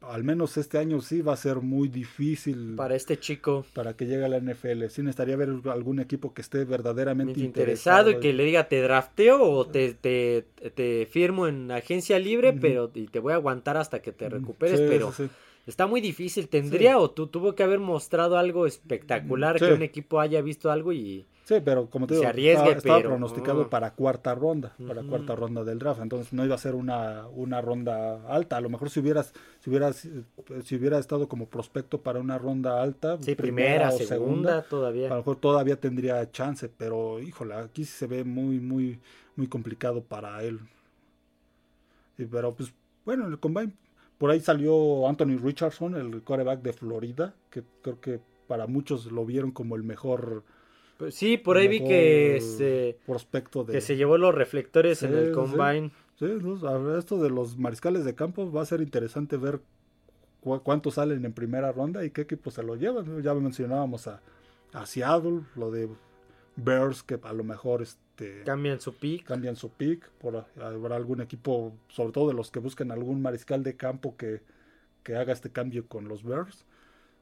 [0.01, 3.65] al menos este año sí va a ser muy difícil Para este chico.
[3.73, 4.87] para que llegue a la NFL.
[4.89, 8.11] Sí necesitaría ver algún equipo que esté verdaderamente interesado interesado.
[8.11, 12.91] y que le diga te drafteo o te, te, te firmo en agencia libre, pero
[12.93, 15.29] y te voy a aguantar hasta que te recuperes, Sí, pero sí,
[15.67, 16.47] está muy difícil.
[16.49, 20.93] Tendría o tú tuvo que haber mostrado algo espectacular, que un equipo haya visto algo
[20.93, 23.69] y Sí, pero como te digo, estaba, estaba pero- pronosticado ah.
[23.69, 27.61] para cuarta ronda, para cuarta ronda del draft, entonces no iba a ser una, una
[27.61, 28.57] ronda alta.
[28.57, 30.07] A lo mejor si hubieras, si hubieras,
[30.63, 35.07] si hubiera estado como prospecto para una ronda alta, sí, primera, segunda, todavía.
[35.07, 38.99] a lo mejor todavía tendría chance, pero híjole, aquí se ve muy, muy,
[39.35, 40.59] muy complicado para él.
[42.17, 42.71] Sí, pero pues,
[43.03, 43.73] bueno, en el combine,
[44.17, 49.25] por ahí salió Anthony Richardson, el quarterback de Florida, que creo que para muchos lo
[49.25, 50.43] vieron como el mejor,
[51.01, 55.15] Pues sí, por ahí vi que se, prospecto de que se llevó los reflectores en
[55.15, 55.89] el combine.
[56.19, 59.61] Sí, no, esto de los mariscales de campo va a ser interesante ver
[60.41, 63.23] cu- cuántos salen en primera ronda y qué equipos se lo llevan.
[63.23, 64.21] Ya mencionábamos a,
[64.73, 65.89] a Seattle, lo de
[66.55, 69.23] Bears, que a lo mejor este, Cambian su pick.
[69.25, 73.63] cambian su pick por habrá algún equipo, sobre todo de los que buscan algún mariscal
[73.63, 74.43] de campo que,
[75.01, 76.63] que haga este cambio con los Bears.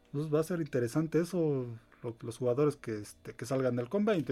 [0.07, 1.67] Entonces va a ser interesante eso,
[2.04, 4.26] lo- los jugadores que, este, que salgan del combine.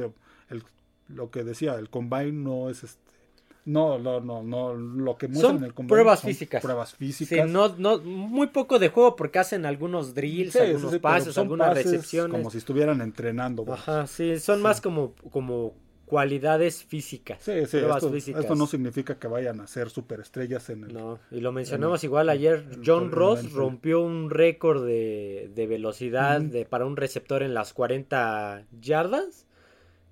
[0.49, 0.63] El-
[1.09, 3.01] lo que decía, el combine no es este.
[3.65, 6.63] No, no, no, no, lo que muestran Son en el combine pruebas son físicas.
[6.63, 7.49] Pruebas Sí, físicas.
[7.49, 11.69] no, no, muy poco de juego porque hacen algunos drills, Sí, algunos sí, pases, algunas
[11.69, 12.31] pases recepciones.
[12.31, 13.65] Como si estuvieran entrenando.
[13.71, 15.73] Ajá, sí, son más como, como
[16.07, 17.39] cualidades físicas.
[17.43, 18.41] Sí, sí, esto, físicas.
[18.41, 22.07] esto no significa que vayan a ser superestrellas en el, No, y lo mencionamos en-
[22.07, 22.65] igual ayer.
[22.83, 28.63] John Ross rompió un récord de, de velocidad de, para un receptor en las 40
[28.79, 29.46] yardas.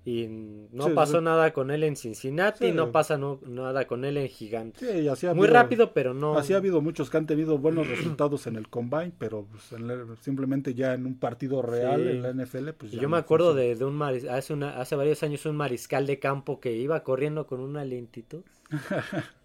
[0.08, 0.28] Y
[0.70, 1.24] no Sí, pasó sí.
[1.24, 2.72] nada con él en Cincinnati, Sí.
[2.72, 4.78] no pasa no- nada con él en Gigante.
[4.78, 6.38] Sí, y así ha Muy habido- rápido, pero no.
[6.38, 9.90] Así ha habido muchos que han tenido buenos resultados en el combine, pero pues, en
[9.90, 13.16] el- simplemente ya en un partido real en la NFL, pues Y yo no me
[13.18, 17.02] acuerdo de un maris- hace, una, hace varios años un mariscal de campo que iba
[17.02, 18.42] corriendo con una lentitud.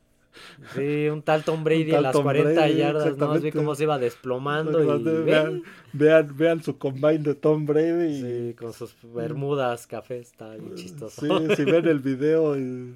[0.75, 3.39] Sí, un tal Tom Brady en las Tom 40 Brady, yardas, ¿no?
[3.39, 5.63] Vi cómo se iba desplomando y Vean,
[5.93, 10.75] vean, vean su combine de Tom Brady y Sí, con sus bermudas café, está bien
[10.75, 11.21] chistoso.
[11.21, 12.95] sí, si ven el video y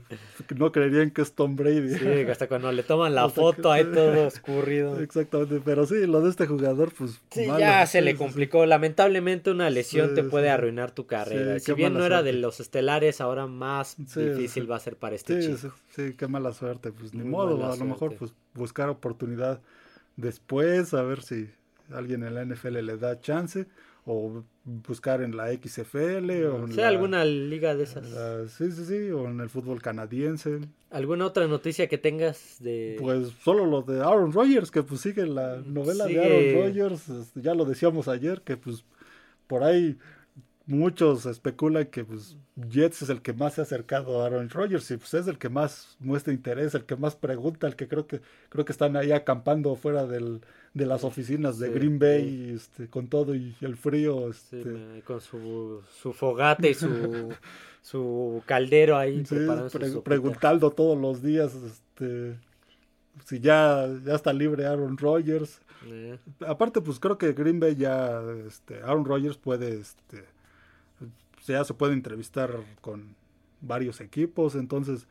[0.58, 1.96] no creerían que es Tom Brady.
[1.98, 5.00] Sí, hasta cuando le toman la Hasta foto que- ahí todo escurrido.
[5.00, 7.60] Exactamente, pero sí, lo de este jugador, pues Sí, malo.
[7.60, 8.66] ya se le complicó.
[8.66, 10.50] Lamentablemente una lesión Sí, te puede sí.
[10.52, 11.60] arruinar tu carrera.
[11.60, 15.42] Si bien no era de los estelares, ahora más difícil va a ser para este
[15.42, 15.74] Sí, chico.
[15.96, 16.92] Sí, qué mala suerte.
[16.92, 19.62] Pues ni Muy modo, a lo mejor pues buscar oportunidad
[20.18, 21.50] después, a ver si
[21.92, 23.68] alguien en la NFL le da chance,
[24.08, 28.08] o buscar en la XFL, o en sea la- alguna liga de esas.
[28.12, 30.60] la- sí, sí, sí, o en el fútbol canadiense.
[30.92, 32.98] ¿Alguna otra noticia que tengas de...
[33.00, 36.20] Pues solo lo de Aaron Rodgers, que pues sigue la novela Sigue.
[36.20, 36.26] de
[36.56, 38.86] Aaron Rodgers, este, ya lo decíamos ayer, que pues
[39.48, 39.98] por ahí
[40.68, 44.90] muchos especulan que pues Jets es el que más se ha acercado a Aaron Rodgers
[44.92, 48.08] y pues es el que más muestra interés, el que más pregunta, el que creo
[48.08, 50.42] que creo que están ahí acampando fuera del,
[50.74, 52.54] de las oficinas de Sí, Green Bay sí.
[52.56, 57.34] este, con todo y el frío, este, con su, su fogate y su,
[57.82, 62.38] su caldero ahí su preguntando todos los días este,
[63.26, 65.60] si ya, ya está libre Aaron Rodgers.
[65.88, 70.26] Eh, Aparte, pues creo que Green Bay ya, este, Aaron Rodgers puede, este,
[71.54, 73.16] ya se puede entrevistar con
[73.62, 75.08] varios equipos, entonces,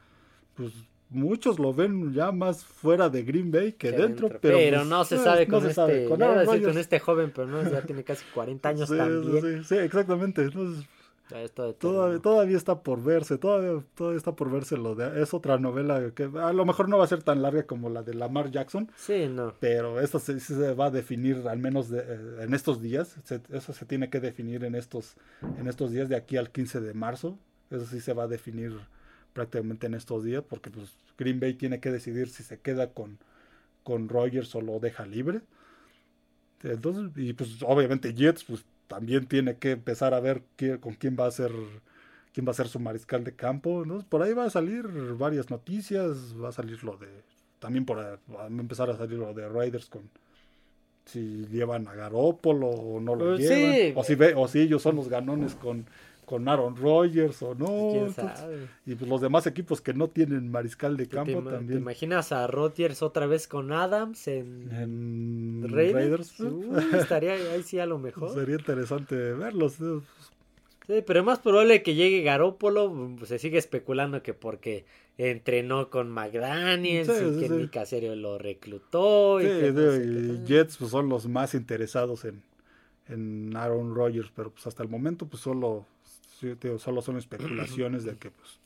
[0.54, 0.72] pues
[1.10, 5.04] muchos lo ven ya más fuera de Green Bay que dentro, pero, Pero pues, no
[5.04, 6.04] se eh, no con se este, sabe.
[6.06, 8.68] Con ya iba a Aaron decir con este joven, pero no, ya tiene casi 40
[8.68, 9.62] años sí, también.
[9.62, 10.84] sí, sí, exactamente, entonces
[11.32, 16.10] está todavía, está por verse, todavía, todavía está por verse lo de, es otra novela
[16.14, 18.90] que a lo mejor no va a ser tan larga como la de Lamar Jackson,
[18.96, 19.54] Sí, no.
[19.58, 23.16] pero esta se, sí se va a definir al menos de- eh, en estos días.
[23.24, 25.16] Se- eso se tiene que definir en estos,
[25.58, 27.38] en estos días de aquí al 15 de marzo.
[27.70, 28.78] Eso sí se va a definir
[29.32, 33.18] prácticamente en estos días, porque pues Green Bay tiene que decidir si se queda con,
[33.82, 35.40] con Rogers o lo deja libre.
[36.62, 38.64] Entonces, y pues obviamente Jets, pues
[38.94, 40.42] también tiene que empezar a ver
[40.80, 41.50] con quién va a ser
[42.32, 43.82] quién va a ser su mariscal de campo.
[43.82, 44.86] Entonces, por ahí va a salir
[45.18, 47.08] varias noticias, va a salir lo de
[47.58, 50.02] también por va a empezar a salir lo de Raiders con
[51.06, 54.80] si llevan a Garópolo o no lo pues llevan, o si ve, o si ellos
[54.80, 55.86] son los ganones con
[56.24, 58.06] con Aaron Rodgers o no.
[58.86, 61.66] y pues los demás equipos que no tienen mariscal de campo también.
[61.66, 66.34] ¿Te imaginas a Rodgers otra vez con Adams en, Raiders?
[66.92, 68.30] estaría ahí sí a lo mejor.
[68.34, 69.74] Sería interesante verlos.
[70.86, 74.84] Sí, pero es más probable que llegue Garópolo, pues, se sigue especulando que porque
[75.16, 79.40] entrenó con McDaniels y que Nick Caserio lo reclutó.
[79.40, 82.42] Y, Jets pues, son los más interesados en,
[83.08, 85.86] en Aaron Rodgers, pero pues hasta el momento pues solo
[86.78, 88.60] solo son especulaciones de que pues,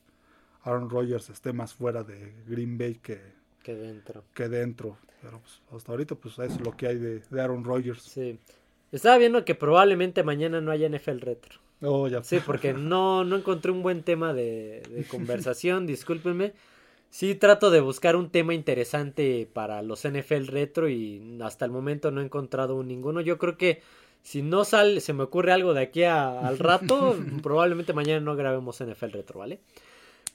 [0.62, 3.20] Aaron Rodgers esté más fuera de Green Bay que,
[3.62, 4.24] que dentro.
[4.34, 4.96] Que dentro.
[5.22, 8.02] Pero pues, hasta ahorita pues es lo que hay de, Aaron Rodgers.
[8.02, 8.38] Sí.
[8.92, 11.60] Estaba viendo que probablemente mañana no haya NFL Retro.
[11.80, 12.22] Oh, ya.
[12.22, 16.54] Sí, porque no, no encontré un buen tema de, de conversación, discúlpenme.
[17.10, 22.10] Sí trato de buscar un tema interesante para los NFL Retro y hasta el momento
[22.10, 23.22] no he encontrado ninguno.
[23.22, 23.82] Yo creo que
[24.22, 28.82] si no sale, se me ocurre algo de aquí al rato, probablemente mañana no grabemos
[28.82, 29.60] NFL Retro, ¿vale?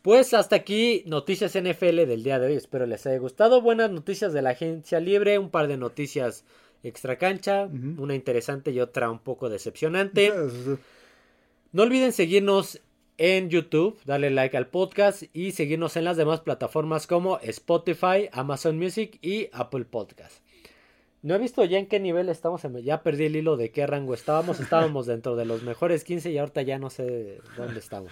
[0.02, 2.56] Pues hasta aquí noticias NFL del día de hoy.
[2.56, 3.62] Espero les haya gustado.
[3.62, 6.44] Buenas noticias de la agencia libre, un par de noticias
[6.84, 10.34] extra cancha, una interesante y otra un poco decepcionante.
[11.72, 12.82] No olviden seguirnos
[13.18, 18.78] en YouTube, darle like al podcast y seguirnos en las demás plataformas como Spotify, Amazon
[18.78, 20.44] Music y Apple Podcast.
[21.24, 22.62] No he visto ya en qué nivel estamos.
[22.84, 24.60] Ya perdí el hilo de qué rango estábamos.
[24.60, 28.12] Estábamos dentro de los mejores 15 y ahorita ya no sé dónde estamos.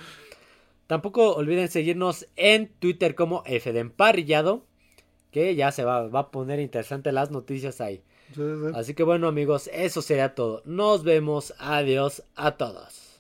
[0.87, 4.65] Tampoco olviden seguirnos en Twitter como F de Emparrillado.
[5.29, 8.01] Que ya se va, va a poner interesante las noticias ahí.
[8.73, 10.61] Así que bueno amigos, eso sería todo.
[10.65, 11.53] Nos vemos.
[11.59, 13.10] Adiós a todos.